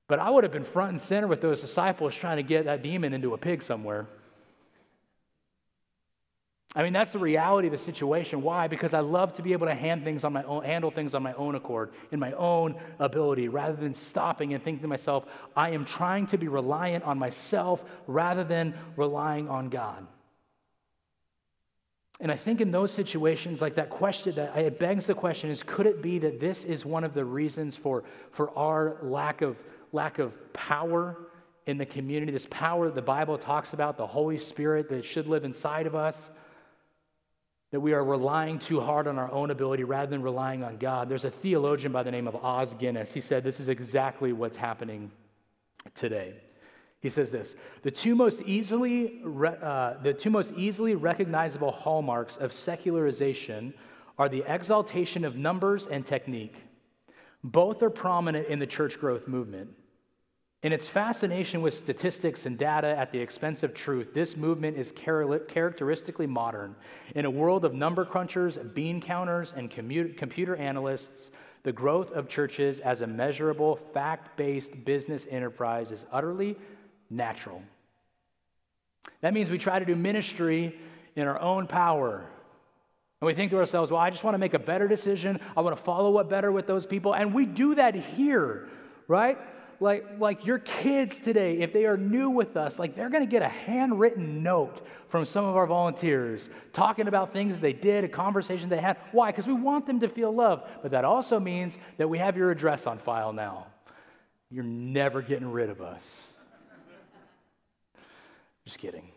[0.07, 2.85] But I would have been front and center with those disciples trying to get that
[2.85, 4.07] demon into a pig somewhere.
[6.75, 8.43] I mean, that's the reality of the situation.
[8.43, 8.69] Why?
[8.69, 11.23] Because I love to be able to hand things on my own, handle things on
[11.23, 15.25] my own accord, in my own ability, rather than stopping and thinking to myself,
[15.57, 20.07] I am trying to be reliant on myself rather than relying on God.
[22.21, 25.63] And I think in those situations, like that question, that it begs the question is
[25.63, 29.57] could it be that this is one of the reasons for, for our lack of,
[29.93, 31.17] lack of power
[31.67, 35.27] in the community, this power that the Bible talks about, the Holy Spirit that should
[35.27, 36.29] live inside of us?
[37.71, 41.09] That we are relying too hard on our own ability rather than relying on God.
[41.09, 43.13] There's a theologian by the name of Os Guinness.
[43.13, 45.11] He said this is exactly what's happening
[45.95, 46.35] today.
[47.01, 52.53] He says this the two most easily, uh, the two most easily recognizable hallmarks of
[52.53, 53.75] secularization
[54.19, 56.57] are the exaltation of numbers and technique.
[57.45, 59.71] Both are prominent in the church growth movement.
[60.65, 64.93] In its fascination with statistics and data at the expense of truth, this movement is
[64.93, 66.75] characteristically modern.
[67.15, 71.31] In a world of number crunchers, bean counters, and computer analysts,
[71.63, 76.57] the growth of churches as a measurable, fact based business enterprise is utterly
[77.09, 77.63] natural.
[79.21, 80.77] That means we try to do ministry
[81.15, 82.25] in our own power.
[83.21, 85.41] And we think to ourselves, well, I just want to make a better decision.
[85.57, 87.15] I want to follow up better with those people.
[87.15, 88.69] And we do that here,
[89.07, 89.39] right?
[89.81, 93.31] Like, like your kids today, if they are new with us, like they're going to
[93.31, 98.09] get a handwritten note from some of our volunteers talking about things they did, a
[98.09, 98.97] conversation they had.
[99.13, 99.31] Why?
[99.31, 100.65] Because we want them to feel loved.
[100.83, 103.69] But that also means that we have your address on file now.
[104.51, 106.23] You're never getting rid of us.
[108.65, 109.13] Just kidding.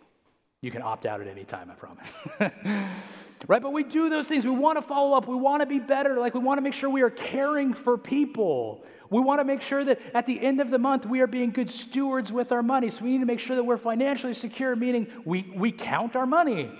[0.61, 2.07] You can opt out at any time, I promise.
[3.47, 3.61] right?
[3.61, 4.45] But we do those things.
[4.45, 5.27] We want to follow up.
[5.27, 6.19] We want to be better.
[6.19, 8.85] Like, we want to make sure we are caring for people.
[9.11, 11.51] We want to make sure that at the end of the month, we are being
[11.51, 12.89] good stewards with our money.
[12.89, 16.25] So we need to make sure that we're financially secure, meaning we, we count our
[16.25, 16.71] money.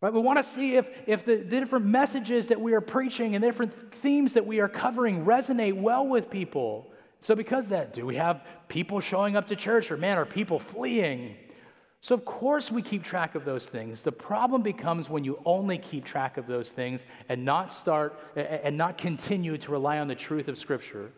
[0.00, 0.12] Right?
[0.12, 3.42] We want to see if, if the, the different messages that we are preaching and
[3.42, 6.92] the different themes that we are covering resonate well with people.
[7.18, 10.60] So, because that, do we have people showing up to church or man, are people
[10.60, 11.34] fleeing?
[12.04, 14.02] So, of course, we keep track of those things.
[14.02, 18.76] The problem becomes when you only keep track of those things and not start and
[18.76, 21.12] not continue to rely on the truth of Scripture.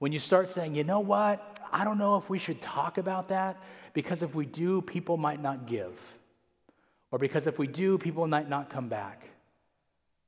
[0.00, 3.28] When you start saying, you know what, I don't know if we should talk about
[3.28, 3.58] that
[3.94, 5.98] because if we do, people might not give.
[7.10, 9.30] Or because if we do, people might not come back.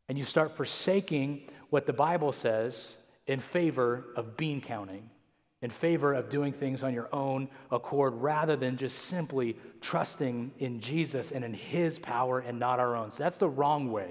[0.09, 2.95] And you start forsaking what the Bible says
[3.27, 5.11] in favor of bean counting,
[5.65, 10.79] in favor of doing things on your own accord rather than just simply trusting in
[10.79, 13.11] Jesus and in his power and not our own.
[13.11, 14.11] So that's the wrong way.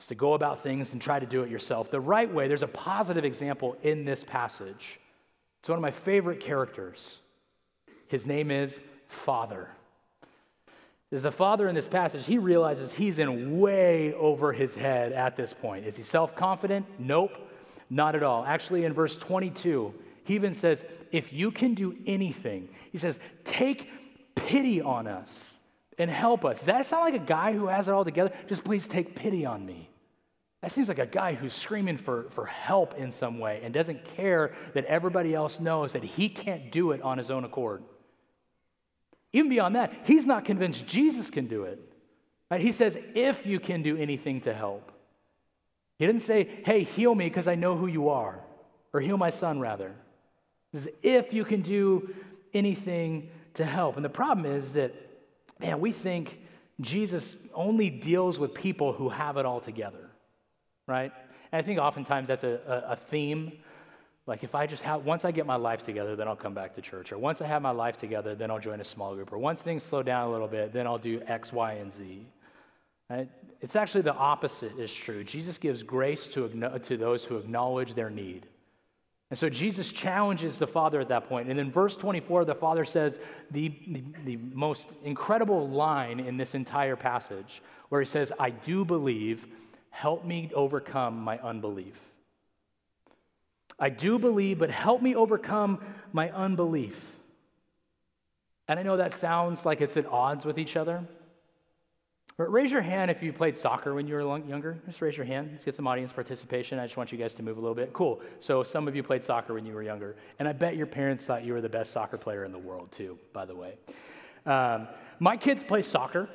[0.00, 1.92] Is to go about things and try to do it yourself.
[1.92, 4.98] The right way, there's a positive example in this passage.
[5.60, 7.18] It's one of my favorite characters.
[8.08, 9.68] His name is Father.
[11.12, 15.36] Is the father in this passage, he realizes he's in way over his head at
[15.36, 15.86] this point.
[15.86, 16.84] Is he self confident?
[16.98, 17.30] Nope.
[17.88, 18.44] Not at all.
[18.44, 19.94] Actually, in verse 22,
[20.28, 23.90] he even says, If you can do anything, he says, take
[24.34, 25.56] pity on us
[25.96, 26.58] and help us.
[26.58, 28.30] Does that sound like a guy who has it all together?
[28.46, 29.88] Just please take pity on me.
[30.60, 34.04] That seems like a guy who's screaming for, for help in some way and doesn't
[34.16, 37.82] care that everybody else knows that he can't do it on his own accord.
[39.32, 41.80] Even beyond that, he's not convinced Jesus can do it.
[42.50, 42.60] Right?
[42.60, 44.92] He says, if you can do anything to help.
[45.98, 48.40] He didn't say, hey, heal me because I know who you are,
[48.92, 49.94] or heal my son, rather.
[50.74, 52.14] Says, if you can do
[52.52, 53.96] anything to help.
[53.96, 54.94] And the problem is that,
[55.58, 56.40] man, we think
[56.80, 60.10] Jesus only deals with people who have it all together,
[60.86, 61.12] right?
[61.50, 63.52] And I think oftentimes that's a, a, a theme.
[64.26, 66.74] Like if I just have, once I get my life together, then I'll come back
[66.74, 67.12] to church.
[67.12, 69.32] Or once I have my life together, then I'll join a small group.
[69.32, 72.26] Or once things slow down a little bit, then I'll do X, Y, and Z.
[73.60, 75.24] It's actually the opposite is true.
[75.24, 78.46] Jesus gives grace to, to those who acknowledge their need.
[79.30, 81.50] And so Jesus challenges the Father at that point.
[81.50, 83.18] And in verse 24, the Father says
[83.50, 87.60] the, the, the, most incredible line in this entire passage,
[87.90, 89.46] where he says, I do believe,
[89.90, 91.94] help me overcome my unbelief.
[93.78, 95.80] I do believe, but help me overcome
[96.12, 96.98] my unbelief.
[98.66, 101.04] And I know that sounds like it's at odds with each other.
[102.38, 104.78] Raise your hand if you played soccer when you were younger.
[104.86, 105.48] Just raise your hand.
[105.50, 106.78] Let's get some audience participation.
[106.78, 107.92] I just want you guys to move a little bit.
[107.92, 108.20] Cool.
[108.38, 110.14] So some of you played soccer when you were younger.
[110.38, 112.92] And I bet your parents thought you were the best soccer player in the world,
[112.92, 113.74] too, by the way.
[114.46, 114.86] Um,
[115.18, 116.28] my kids play soccer.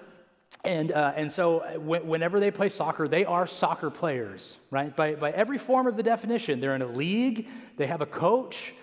[0.66, 4.94] And, uh, and so uh, whenever they play soccer, they are soccer players, right?
[4.94, 6.60] By, by every form of the definition.
[6.60, 8.74] They're in a league, they have a coach,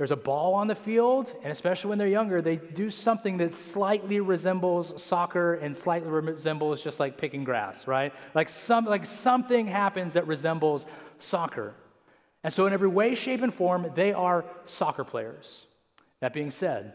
[0.00, 3.52] there's a ball on the field, and especially when they're younger, they do something that
[3.52, 8.14] slightly resembles soccer and slightly resembles just like picking grass, right?
[8.34, 10.86] Like, some, like something happens that resembles
[11.18, 11.74] soccer.
[12.42, 15.66] And so, in every way, shape, and form, they are soccer players.
[16.20, 16.94] That being said,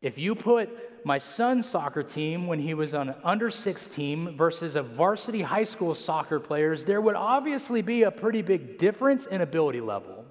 [0.00, 0.70] If you put
[1.04, 5.42] my son's soccer team when he was on an under six team versus a varsity
[5.42, 10.23] high school soccer players, there would obviously be a pretty big difference in ability level.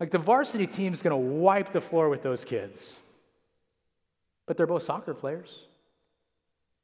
[0.00, 2.96] Like the varsity team is going to wipe the floor with those kids.
[4.46, 5.50] But they're both soccer players.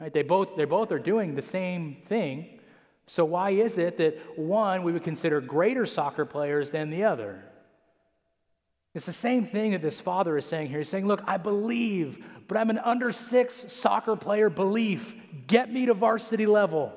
[0.00, 0.12] Right?
[0.12, 2.60] They both they both are doing the same thing.
[3.06, 7.44] So why is it that one we would consider greater soccer players than the other?
[8.94, 10.78] It's the same thing that this father is saying here.
[10.78, 15.14] He's saying, Look, I believe, but I'm an under six soccer player belief.
[15.46, 16.92] Get me to varsity level.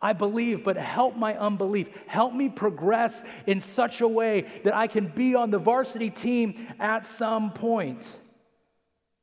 [0.00, 1.88] I believe, but help my unbelief.
[2.06, 6.68] Help me progress in such a way that I can be on the varsity team
[6.78, 8.06] at some point.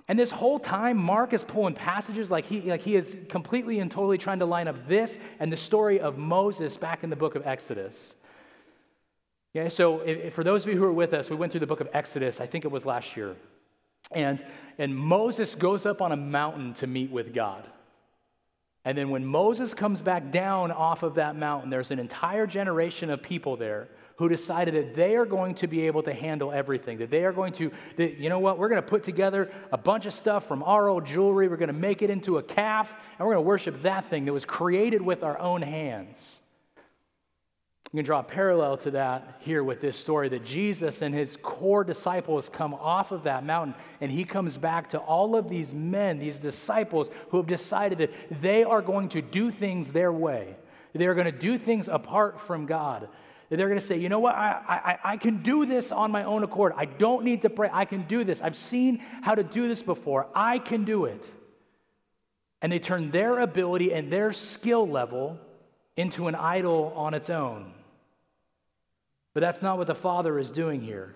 [0.07, 3.89] And this whole time, Mark is pulling passages like he, like he is completely and
[3.89, 7.35] totally trying to line up this and the story of Moses back in the book
[7.35, 8.13] of Exodus.
[9.53, 11.67] Yeah, so if, for those of you who are with us, we went through the
[11.67, 13.35] book of Exodus, I think it was last year.
[14.11, 14.43] And,
[14.77, 17.65] and Moses goes up on a mountain to meet with God.
[18.85, 23.09] And then when Moses comes back down off of that mountain, there's an entire generation
[23.09, 26.99] of people there who decided that they are going to be able to handle everything,
[26.99, 29.77] that they are going to, that, you know what, we're going to put together a
[29.77, 32.93] bunch of stuff from our old jewelry, we're going to make it into a calf,
[33.17, 36.37] and we're going to worship that thing that was created with our own hands.
[37.91, 41.37] You can draw a parallel to that here with this story that Jesus and his
[41.41, 45.73] core disciples come off of that mountain and he comes back to all of these
[45.73, 50.57] men, these disciples who have decided that they are going to do things their way.
[50.93, 53.07] They're going to do things apart from God.
[53.49, 56.23] They're going to say, you know what, I, I, I can do this on my
[56.23, 56.73] own accord.
[56.75, 57.69] I don't need to pray.
[57.71, 58.41] I can do this.
[58.41, 60.27] I've seen how to do this before.
[60.33, 61.23] I can do it.
[62.61, 65.39] And they turn their ability and their skill level
[65.97, 67.73] into an idol on its own.
[69.33, 71.15] But that's not what the Father is doing here.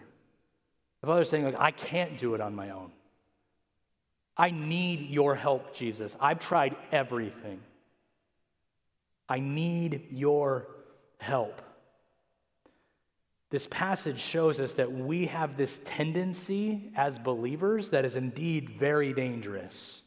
[1.01, 2.91] The Father is saying, like, I can't do it on my own.
[4.35, 6.15] I need your help, Jesus.
[6.19, 7.59] I've tried everything.
[9.27, 10.67] I need your
[11.17, 11.61] help.
[13.49, 19.11] This passage shows us that we have this tendency as believers that is indeed very
[19.11, 20.01] dangerous.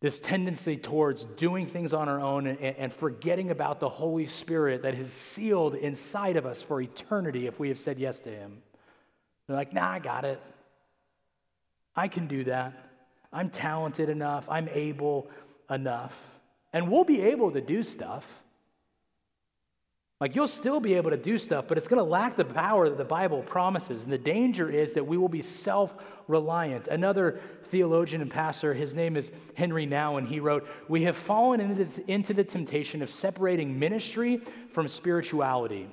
[0.00, 4.82] This tendency towards doing things on our own and, and, forgetting about the Holy Spirit
[4.82, 8.62] that is sealed inside of us for eternity if we have said yes to Him.
[9.46, 10.40] They're like, nah, I got it.
[11.96, 12.74] I can do that.
[13.32, 14.48] I'm talented enough.
[14.48, 15.30] I'm able
[15.68, 16.16] enough.
[16.72, 18.24] And we'll be able to do stuff.
[20.20, 22.88] Like you'll still be able to do stuff, but it's going to lack the power
[22.88, 24.02] that the Bible promises.
[24.02, 25.94] And the danger is that we will be self
[26.26, 26.88] reliant.
[26.88, 31.60] Another theologian and pastor, his name is Henri Nouwen, and he wrote, We have fallen
[31.60, 34.40] into, into the temptation of separating ministry
[34.72, 35.88] from spirituality,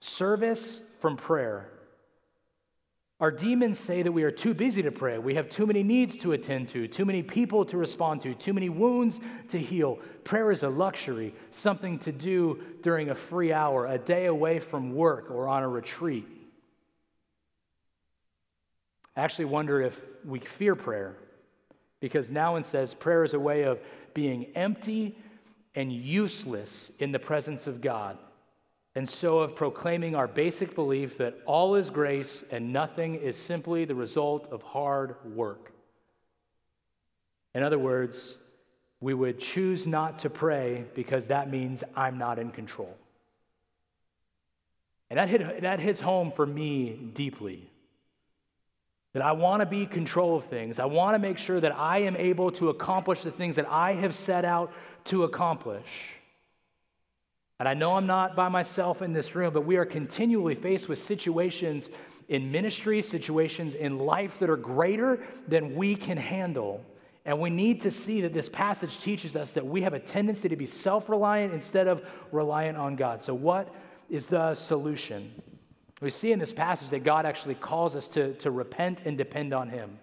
[0.00, 1.70] service from prayer,
[3.18, 5.16] our demons say that we are too busy to pray.
[5.18, 8.52] We have too many needs to attend to, too many people to respond to, too
[8.52, 9.98] many wounds to heal.
[10.24, 14.94] Prayer is a luxury, something to do during a free hour, a day away from
[14.94, 16.26] work, or on a retreat.
[19.16, 21.16] I actually wonder if we fear prayer
[22.00, 23.80] because Nouwen says prayer is a way of
[24.12, 25.16] being empty
[25.74, 28.18] and useless in the presence of God
[28.96, 33.84] and so of proclaiming our basic belief that all is grace and nothing is simply
[33.84, 35.70] the result of hard work.
[37.54, 38.36] In other words,
[38.98, 42.96] we would choose not to pray because that means I'm not in control.
[45.10, 47.70] And that, hit, that hits home for me deeply.
[49.12, 50.78] That I want to be control of things.
[50.78, 53.92] I want to make sure that I am able to accomplish the things that I
[53.92, 54.72] have set out
[55.04, 56.15] to accomplish.
[57.58, 60.88] And I know I'm not by myself in this room, but we are continually faced
[60.88, 61.90] with situations
[62.28, 66.84] in ministry, situations in life that are greater than we can handle.
[67.24, 70.48] And we need to see that this passage teaches us that we have a tendency
[70.48, 73.22] to be self reliant instead of reliant on God.
[73.22, 73.72] So, what
[74.10, 75.32] is the solution?
[76.00, 79.54] We see in this passage that God actually calls us to, to repent and depend
[79.54, 79.98] on Him.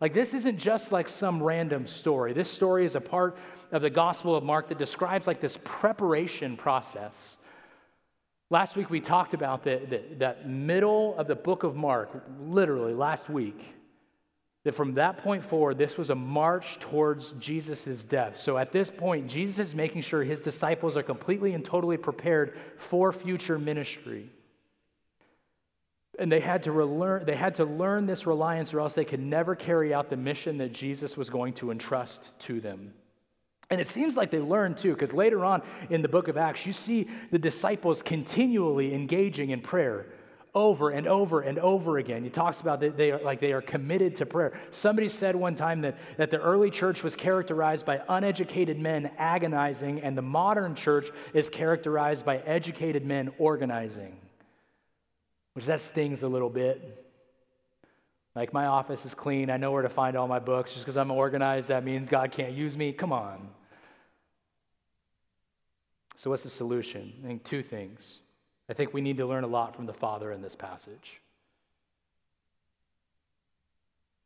[0.00, 2.32] Like, this isn't just like some random story.
[2.32, 3.36] This story is a part
[3.74, 7.36] of the Gospel of Mark that describes like this preparation process.
[8.48, 12.94] Last week we talked about the, the, that middle of the book of Mark, literally
[12.94, 13.66] last week,
[14.62, 18.36] that from that point forward, this was a march towards Jesus' death.
[18.38, 22.56] So at this point, Jesus is making sure his disciples are completely and totally prepared
[22.78, 24.30] for future ministry.
[26.16, 29.18] And they had to relearn, they had to learn this reliance, or else they could
[29.18, 32.94] never carry out the mission that Jesus was going to entrust to them.
[33.74, 35.60] And it seems like they learned too, because later on
[35.90, 40.06] in the book of Acts, you see the disciples continually engaging in prayer
[40.54, 42.22] over and over and over again.
[42.22, 44.52] He talks about that they are like they are committed to prayer.
[44.70, 50.00] Somebody said one time that, that the early church was characterized by uneducated men agonizing,
[50.02, 54.16] and the modern church is characterized by educated men organizing.
[55.54, 57.04] Which that stings a little bit.
[58.36, 60.74] Like my office is clean, I know where to find all my books.
[60.74, 62.92] Just because I'm organized, that means God can't use me.
[62.92, 63.48] Come on.
[66.24, 67.12] So, what's the solution?
[67.22, 68.20] I think two things.
[68.66, 71.20] I think we need to learn a lot from the Father in this passage.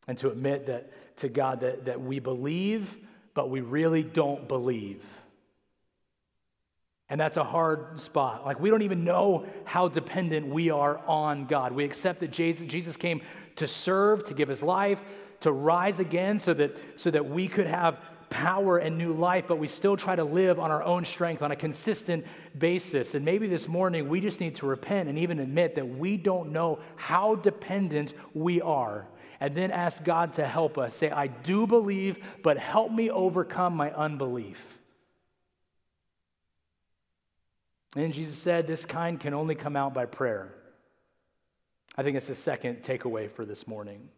[0.07, 2.97] And to admit that to God that, that we believe,
[3.35, 5.03] but we really don't believe.
[7.09, 8.47] And that's a hard spot.
[8.47, 11.73] Like, we don't even know how dependent we are on God.
[11.73, 13.23] We accept that Jesus, Jesus came
[13.57, 15.03] to serve, to give his life,
[15.41, 17.99] to rise again so that, so that we could have
[18.31, 21.51] power and new life, but we still try to live on our own strength on
[21.51, 22.25] a consistent
[22.59, 23.15] basis.
[23.15, 26.53] And maybe this morning we just need to repent and even admit that we don't
[26.53, 29.07] know how dependent we are.
[29.41, 30.97] And then ask God to help us.
[30.97, 34.79] Say, I do believe, but help me overcome my unbelief.
[37.97, 40.55] And Jesus said, This kind can only come out by prayer.
[41.97, 44.09] I think it's the second takeaway for this morning.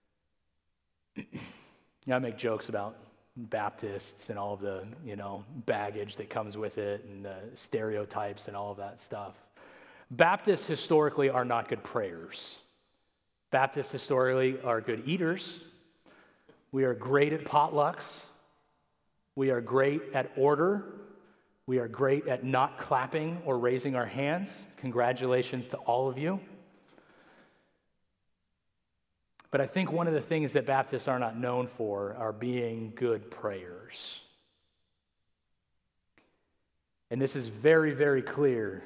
[1.16, 1.24] you
[2.06, 2.96] know, I make jokes about
[3.36, 8.48] Baptists and all of the, you know, baggage that comes with it and the stereotypes
[8.48, 9.34] and all of that stuff.
[10.10, 12.58] Baptists historically are not good prayers.
[13.50, 15.58] Baptists historically are good eaters.
[16.72, 18.04] We are great at potlucks.
[19.34, 20.84] We are great at order.
[21.66, 24.64] We are great at not clapping or raising our hands.
[24.78, 26.40] Congratulations to all of you.
[29.50, 32.92] But I think one of the things that Baptists are not known for are being
[32.94, 34.20] good prayers.
[37.10, 38.82] And this is very, very clear.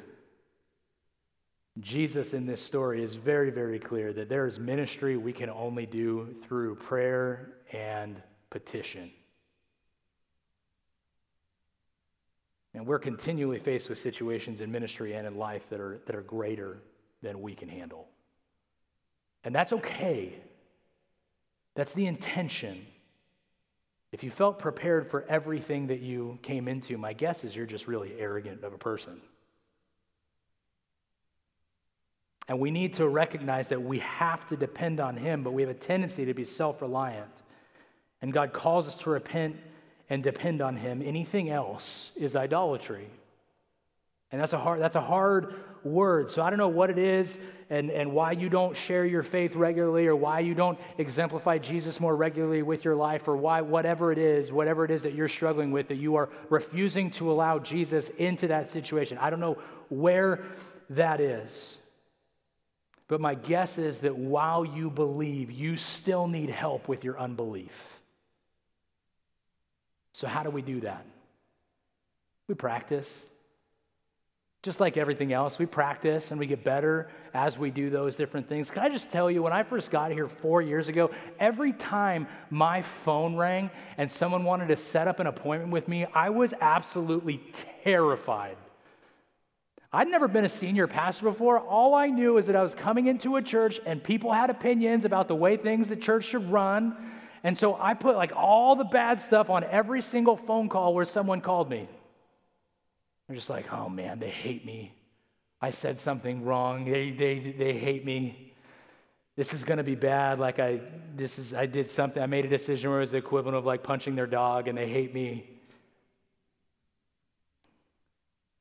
[1.79, 5.87] Jesus in this story is very, very clear that there is ministry we can only
[5.87, 9.11] do through prayer and petition.
[12.75, 16.23] And we're continually faced with situations in ministry and in life that are, that are
[16.23, 16.83] greater
[17.23, 18.09] than we can handle.
[19.43, 20.35] And that's okay.
[21.75, 22.87] That's the intention.
[24.13, 27.87] If you felt prepared for everything that you came into, my guess is you're just
[27.87, 29.21] really arrogant of a person.
[32.49, 35.71] And we need to recognize that we have to depend on Him, but we have
[35.71, 37.31] a tendency to be self reliant.
[38.21, 39.57] And God calls us to repent
[40.09, 41.01] and depend on Him.
[41.01, 43.09] Anything else is idolatry.
[44.33, 46.31] And that's a hard, that's a hard word.
[46.31, 49.57] So I don't know what it is and, and why you don't share your faith
[49.57, 54.13] regularly or why you don't exemplify Jesus more regularly with your life or why whatever
[54.13, 57.59] it is, whatever it is that you're struggling with, that you are refusing to allow
[57.59, 59.19] Jesus into that situation.
[59.19, 59.59] I don't know
[59.89, 60.41] where
[60.91, 61.77] that is.
[63.09, 68.01] But my guess is that while you believe, you still need help with your unbelief.
[70.13, 71.05] So, how do we do that?
[72.47, 73.09] We practice.
[74.63, 78.47] Just like everything else, we practice and we get better as we do those different
[78.47, 78.71] things.
[78.71, 82.27] Can I just tell you, when I first got here four years ago, every time
[82.51, 86.53] my phone rang and someone wanted to set up an appointment with me, I was
[86.61, 87.41] absolutely
[87.85, 88.59] terrified.
[89.93, 91.59] I'd never been a senior pastor before.
[91.59, 95.07] All I knew is that I was coming into a church and people had opinions
[95.07, 96.95] about the way things the church should run.
[97.43, 101.07] And so I put like all the bad stuff on every single phone call where
[101.07, 101.89] someone called me.
[103.31, 104.93] They're just like, oh man, they hate me.
[105.63, 106.85] I said something wrong.
[106.85, 108.55] They, they, they hate me.
[109.37, 110.41] This is going to be bad.
[110.41, 110.81] Like I,
[111.15, 112.21] this is, I did something.
[112.21, 114.77] I made a decision where it was the equivalent of like punching their dog and
[114.77, 115.49] they hate me.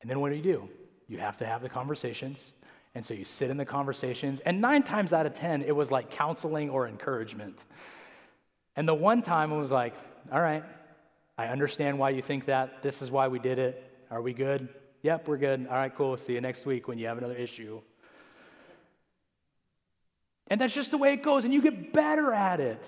[0.01, 0.69] And then what do you do?
[1.07, 2.51] You have to have the conversations.
[2.93, 4.39] And so you sit in the conversations.
[4.41, 7.63] And nine times out of 10, it was like counseling or encouragement.
[8.75, 9.95] And the one time it was like,
[10.31, 10.63] all right,
[11.39, 12.83] I understand why you think that.
[12.83, 13.88] This is why we did it.
[14.11, 14.69] Are we good?
[15.03, 15.67] Yep, we're good.
[15.67, 16.17] All right, cool.
[16.17, 17.81] See you next week when you have another issue.
[20.47, 22.83] And that's just the way it goes, and you get better at it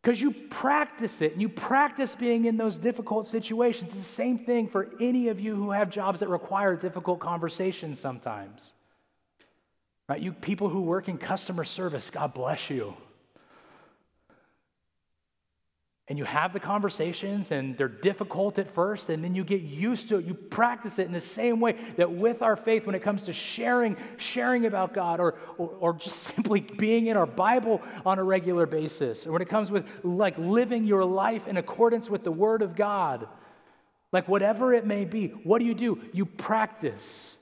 [0.00, 3.90] because you practice it and you practice being in those difficult situations.
[3.90, 7.98] It's the same thing for any of you who have jobs that require difficult conversations
[7.98, 8.72] sometimes.
[10.08, 10.20] Right?
[10.20, 12.94] You people who work in customer service, God bless you.
[16.08, 20.08] And you have the conversations, and they're difficult at first, and then you get used
[20.10, 20.24] to it.
[20.24, 23.32] You practice it in the same way that with our faith, when it comes to
[23.32, 28.24] sharing, sharing about God, or, or, or just simply being in our Bible on a
[28.24, 32.32] regular basis, or when it comes with like living your life in accordance with the
[32.32, 33.26] Word of God,
[34.12, 36.00] like whatever it may be, what do you do?
[36.12, 37.32] You practice.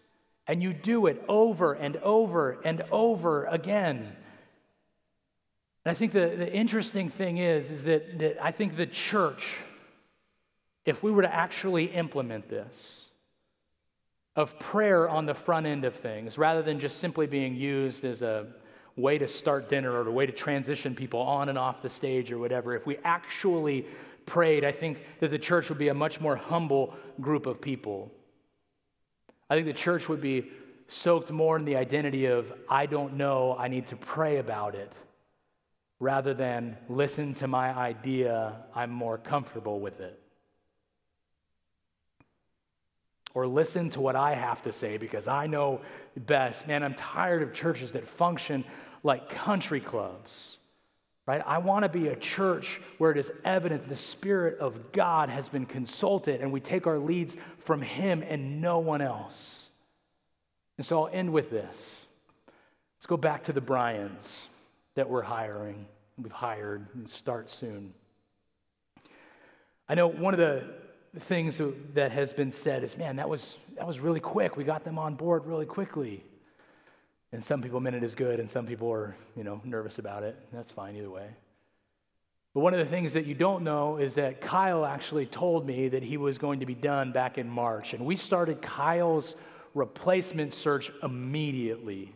[0.47, 4.15] And you do it over and over and over again.
[5.85, 9.59] And I think the, the interesting thing is, is that, that I think the church,
[10.87, 13.03] if we were to actually implement this,
[14.37, 18.23] of prayer on the front end of things, rather than just simply being used as
[18.23, 18.47] a
[18.97, 22.33] way to start dinner or a way to transition people on and off the stage
[22.33, 23.87] or whatever, if we actually
[24.27, 28.11] prayed, I think that the church would be a much more humble group of people.
[29.51, 30.51] I think the church would be
[30.89, 34.93] soaked more in the identity of, I don't know, I need to pray about it,
[36.01, 40.21] rather than listen to my idea, I'm more comfortable with it.
[43.35, 45.81] Or listen to what I have to say because I know
[46.17, 46.69] best.
[46.69, 48.65] Man, I'm tired of churches that function
[49.03, 50.59] like country clubs
[51.27, 51.43] right?
[51.47, 55.49] I want to be a church where it is evident the Spirit of God has
[55.49, 59.69] been consulted and we take our leads from Him and no one else.
[60.77, 62.07] And so I'll end with this.
[62.97, 64.47] Let's go back to the Bryans
[64.95, 65.87] that we're hiring.
[66.17, 67.93] We've hired and start soon.
[69.89, 70.65] I know one of the
[71.21, 71.61] things
[71.95, 74.57] that has been said is, man, that was, that was really quick.
[74.57, 76.25] We got them on board really quickly.
[77.33, 80.23] And some people meant it as good, and some people are, you know, nervous about
[80.23, 80.39] it.
[80.53, 81.29] That's fine either way.
[82.55, 85.89] But one of the things that you don't know is that Kyle actually told me
[85.89, 87.93] that he was going to be done back in March.
[87.93, 89.35] And we started Kyle's
[89.75, 92.15] replacement search immediately.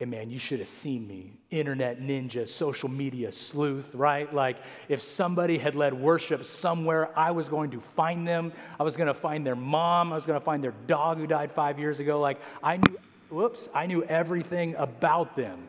[0.00, 1.38] And man, you should have seen me.
[1.50, 4.32] Internet ninja, social media sleuth, right?
[4.34, 4.56] Like,
[4.88, 8.52] if somebody had led worship somewhere, I was going to find them.
[8.78, 10.12] I was going to find their mom.
[10.12, 12.18] I was going to find their dog who died five years ago.
[12.20, 12.98] Like, I knew
[13.30, 15.68] whoops, I knew everything about them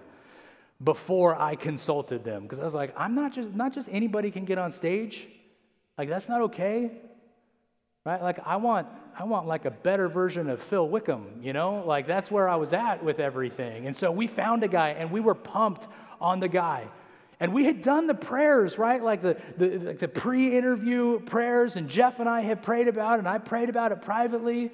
[0.84, 2.44] before I consulted them.
[2.44, 5.28] Because I was like, I'm not just, not just anybody can get on stage.
[5.98, 6.92] Like, that's not okay.
[8.06, 8.22] Right?
[8.22, 8.88] Like, I want,
[9.18, 11.84] I want like a better version of Phil Wickham, you know?
[11.86, 13.88] Like, that's where I was at with everything.
[13.88, 15.88] And so we found a guy and we were pumped
[16.22, 16.88] on the guy.
[17.40, 19.04] And we had done the prayers, right?
[19.04, 23.16] Like the, the, like the pre interview prayers, and Jeff and I had prayed about
[23.16, 24.72] it, and I prayed about it privately.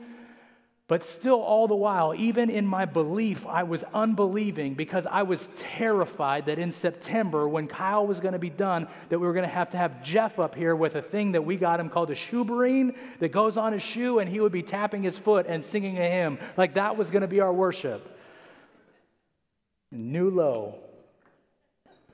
[0.91, 5.47] But still, all the while, even in my belief, I was unbelieving because I was
[5.55, 9.47] terrified that in September, when Kyle was going to be done, that we were going
[9.47, 12.11] to have to have Jeff up here with a thing that we got him called
[12.11, 15.63] a shoebarine that goes on his shoe, and he would be tapping his foot and
[15.63, 16.37] singing a hymn.
[16.57, 18.19] Like that was going to be our worship.
[19.91, 20.75] New low.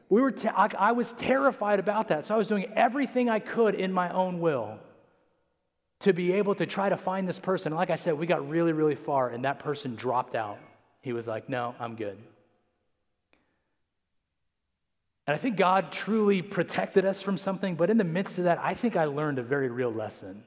[0.08, 3.40] We were te- I, I was terrified about that, so I was doing everything I
[3.40, 4.78] could in my own will
[6.00, 7.74] to be able to try to find this person.
[7.74, 10.60] like I said, we got really, really far, and that person dropped out.
[11.02, 12.18] He was like, No, I'm good.
[15.26, 18.60] And I think God truly protected us from something, but in the midst of that,
[18.60, 20.44] I think I learned a very real lesson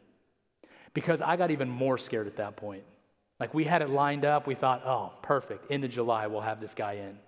[0.95, 2.85] because I got even more scared at that point.
[3.39, 5.71] Like we had it lined up, we thought, oh, perfect.
[5.71, 7.19] end of July, we'll have this guy in.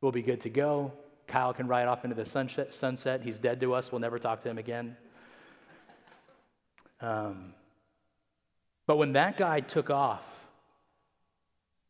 [0.00, 0.92] We'll be good to go.
[1.26, 3.22] Kyle can ride off into the sunset.
[3.22, 3.92] He's dead to us.
[3.92, 4.96] We'll never talk to him again.
[7.02, 7.52] Um,
[8.86, 10.22] but when that guy took off,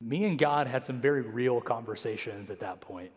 [0.01, 3.13] me and God had some very real conversations at that point.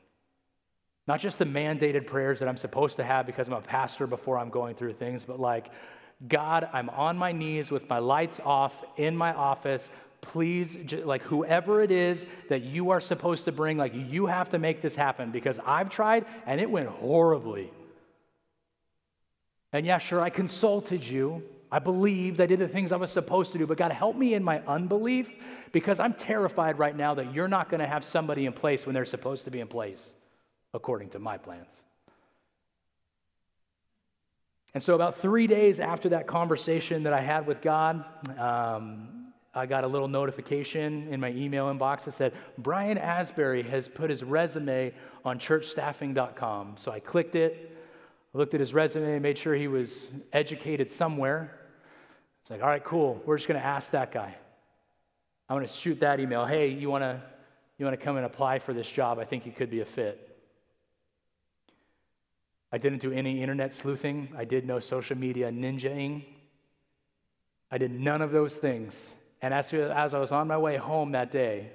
[1.08, 4.38] Not just the mandated prayers that I'm supposed to have because I'm a pastor before
[4.38, 5.72] I'm going through things, but like,
[6.28, 9.92] God, I'm on my knees with my lights off in my office.
[10.22, 14.60] Please, like, whoever it is that you are supposed to bring, like, you have to
[14.60, 17.72] make this happen because I've tried and it went horribly.
[19.74, 21.44] And yeah, sure, I consulted you,
[21.76, 24.34] I believed, I did the things I was supposed to do, but God, help me
[24.34, 25.30] in my unbelief
[25.74, 28.94] because I'm terrified right now that you're not going to have somebody in place when
[28.94, 30.16] they're supposed to be in place
[30.74, 31.84] according to my plans.
[34.74, 38.06] And so, about three days after that conversation that I had with God,
[38.40, 43.90] um, I got a little notification in my email inbox that said, Brian Asbury has
[43.90, 44.94] put his resume
[45.26, 46.76] on churchstaffing.com.
[46.78, 47.78] So I clicked it,
[48.32, 51.60] looked at his resume, made sure he was educated somewhere.
[52.46, 53.20] It's like, all right, cool.
[53.26, 54.36] We're just going to ask that guy.
[55.50, 56.46] I'm going to shoot that email.
[56.46, 57.20] Hey, you want to
[57.80, 59.18] you want to come and apply for this job?
[59.18, 60.38] I think you could be a fit.
[62.72, 64.30] I didn't do any internet sleuthing.
[64.38, 66.24] I did no social media ninjaing.
[67.72, 69.12] I did none of those things.
[69.42, 71.72] And as, as I was on my way home that day,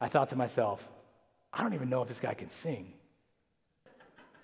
[0.00, 0.88] I thought to myself,
[1.52, 2.92] I don't even know if this guy can sing.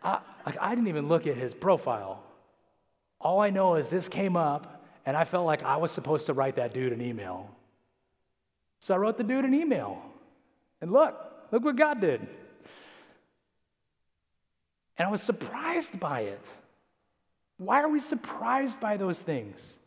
[0.03, 0.19] I,
[0.61, 2.25] I didn't even look at his profile.
[3.21, 6.35] All I know is this came up, and I felt like I was supposed to
[6.35, 7.51] write that dude an email.
[8.81, 10.03] So I wrote the dude an email.
[10.81, 11.17] And look,
[11.53, 12.21] look what God did.
[14.97, 16.45] And I was surprised by it.
[17.57, 19.79] Why are we surprised by those things?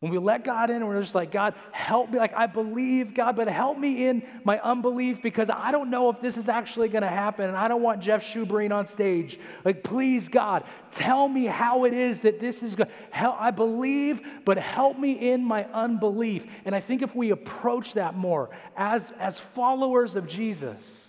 [0.00, 2.18] When we let God in we're just like, God, help me.
[2.20, 6.20] Like, I believe, God, but help me in my unbelief because I don't know if
[6.20, 7.46] this is actually going to happen.
[7.48, 9.40] And I don't want Jeff Schubreen on stage.
[9.64, 12.94] Like, please, God, tell me how it is that this is going to
[13.38, 16.46] I believe, but help me in my unbelief.
[16.64, 21.06] And I think if we approach that more as, as followers of Jesus,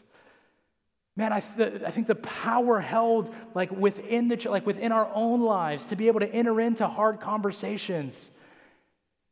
[1.15, 5.41] Man, I, th- I think the power held like within the like within our own
[5.41, 8.29] lives to be able to enter into hard conversations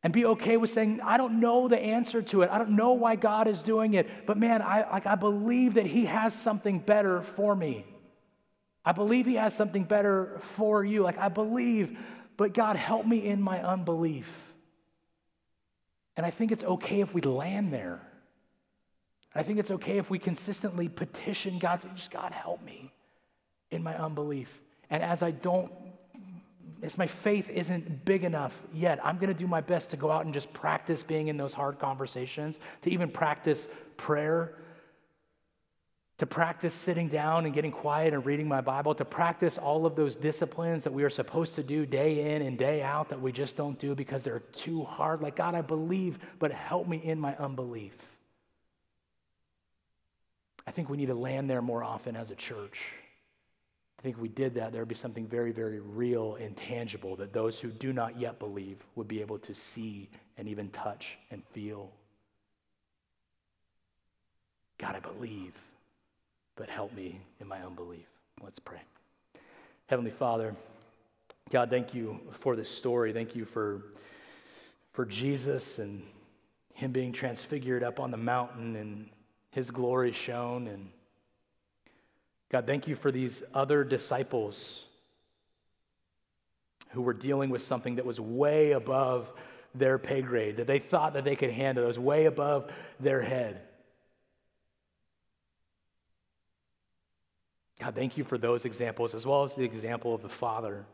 [0.02, 2.50] and be okay with saying, I don't know the answer to it.
[2.50, 4.08] I don't know why God is doing it.
[4.26, 7.84] But man, I, like, I believe that He has something better for me.
[8.84, 11.02] I believe He has something better for you.
[11.02, 11.98] Like, I believe,
[12.36, 14.32] but God, help me in my unbelief.
[16.16, 18.00] And I think it's okay if we land there.
[19.34, 22.92] I think it's okay if we consistently petition God, say, just God, help me
[23.70, 24.60] in my unbelief.
[24.90, 25.70] And as I don't
[26.82, 30.10] as my faith isn't big enough yet, I'm going to do my best to go
[30.10, 34.54] out and just practice being in those hard conversations, to even practice prayer,
[36.18, 39.94] to practice sitting down and getting quiet and reading my Bible, to practice all of
[39.96, 43.32] those disciplines that we are supposed to do day in and day out that we
[43.32, 45.20] just don't do because they're too hard.
[45.20, 47.96] Like, God, I believe, but help me in my unbelief.
[50.66, 52.78] I think we need to land there more often as a church.
[53.98, 57.16] I think if we did that, there would be something very, very real and tangible
[57.16, 61.18] that those who do not yet believe would be able to see and even touch
[61.32, 61.90] and feel.
[64.78, 65.52] God, I believe,
[66.54, 68.06] but help me in my unbelief.
[68.40, 68.80] Let's pray.
[69.86, 70.54] Heavenly Father,
[71.50, 73.12] God, thank you for this story.
[73.12, 73.82] Thank you for,
[74.92, 76.04] for Jesus and
[76.74, 79.08] him being transfigured up on the mountain and
[79.50, 80.90] his glory shown and
[82.50, 84.84] God, thank you for these other disciples
[86.90, 89.30] who were dealing with something that was way above
[89.74, 93.20] their pay grade, that they thought that they could handle, that was way above their
[93.20, 93.60] head.
[97.78, 100.84] God, thank you for those examples, as well as the example of the Father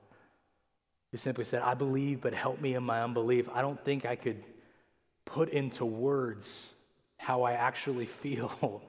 [1.12, 3.48] who simply said, I believe, but help me in my unbelief.
[3.54, 4.42] I don't think I could
[5.24, 6.66] put into words
[7.16, 8.82] how I actually feel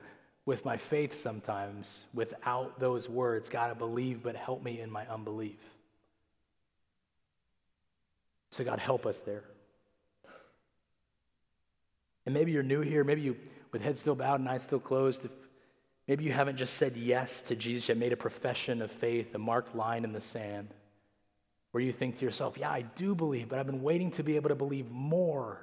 [0.45, 5.05] with my faith sometimes without those words God, I believe, but help me in my
[5.07, 5.59] unbelief.
[8.51, 9.43] So, God, help us there.
[12.25, 13.35] And maybe you're new here, maybe you,
[13.71, 15.31] with head still bowed and eyes still closed, if
[16.07, 19.37] maybe you haven't just said yes to Jesus, yet made a profession of faith, a
[19.37, 20.69] marked line in the sand,
[21.71, 24.37] where you think to yourself, yeah, I do believe, but I've been waiting to be
[24.37, 25.59] able to believe more.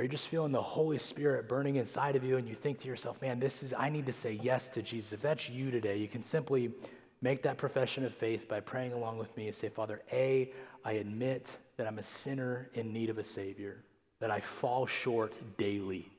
[0.00, 2.88] Or you're just feeling the Holy Spirit burning inside of you, and you think to
[2.88, 5.12] yourself, man, this is, I need to say yes to Jesus.
[5.12, 6.72] If that's you today, you can simply
[7.20, 10.52] make that profession of faith by praying along with me and say, Father, A,
[10.86, 13.84] I admit that I'm a sinner in need of a Savior,
[14.20, 16.10] that I fall short daily.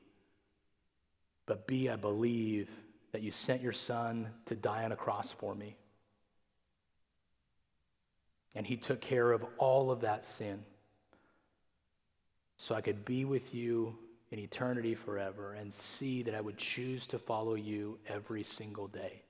[1.46, 2.70] But B, I believe
[3.10, 5.74] that you sent your Son to die on a cross for me.
[8.54, 10.62] And He took care of all of that sin
[12.62, 13.96] so I could be with you
[14.30, 19.22] in eternity forever and see that I would choose to follow you every single day.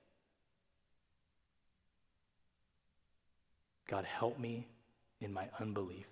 [3.89, 4.67] God, help me
[5.19, 6.05] in my unbelief.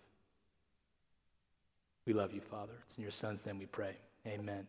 [2.08, 2.74] We love you, Father.
[2.86, 3.98] It's in your Son's name we pray.
[4.26, 4.66] Amen.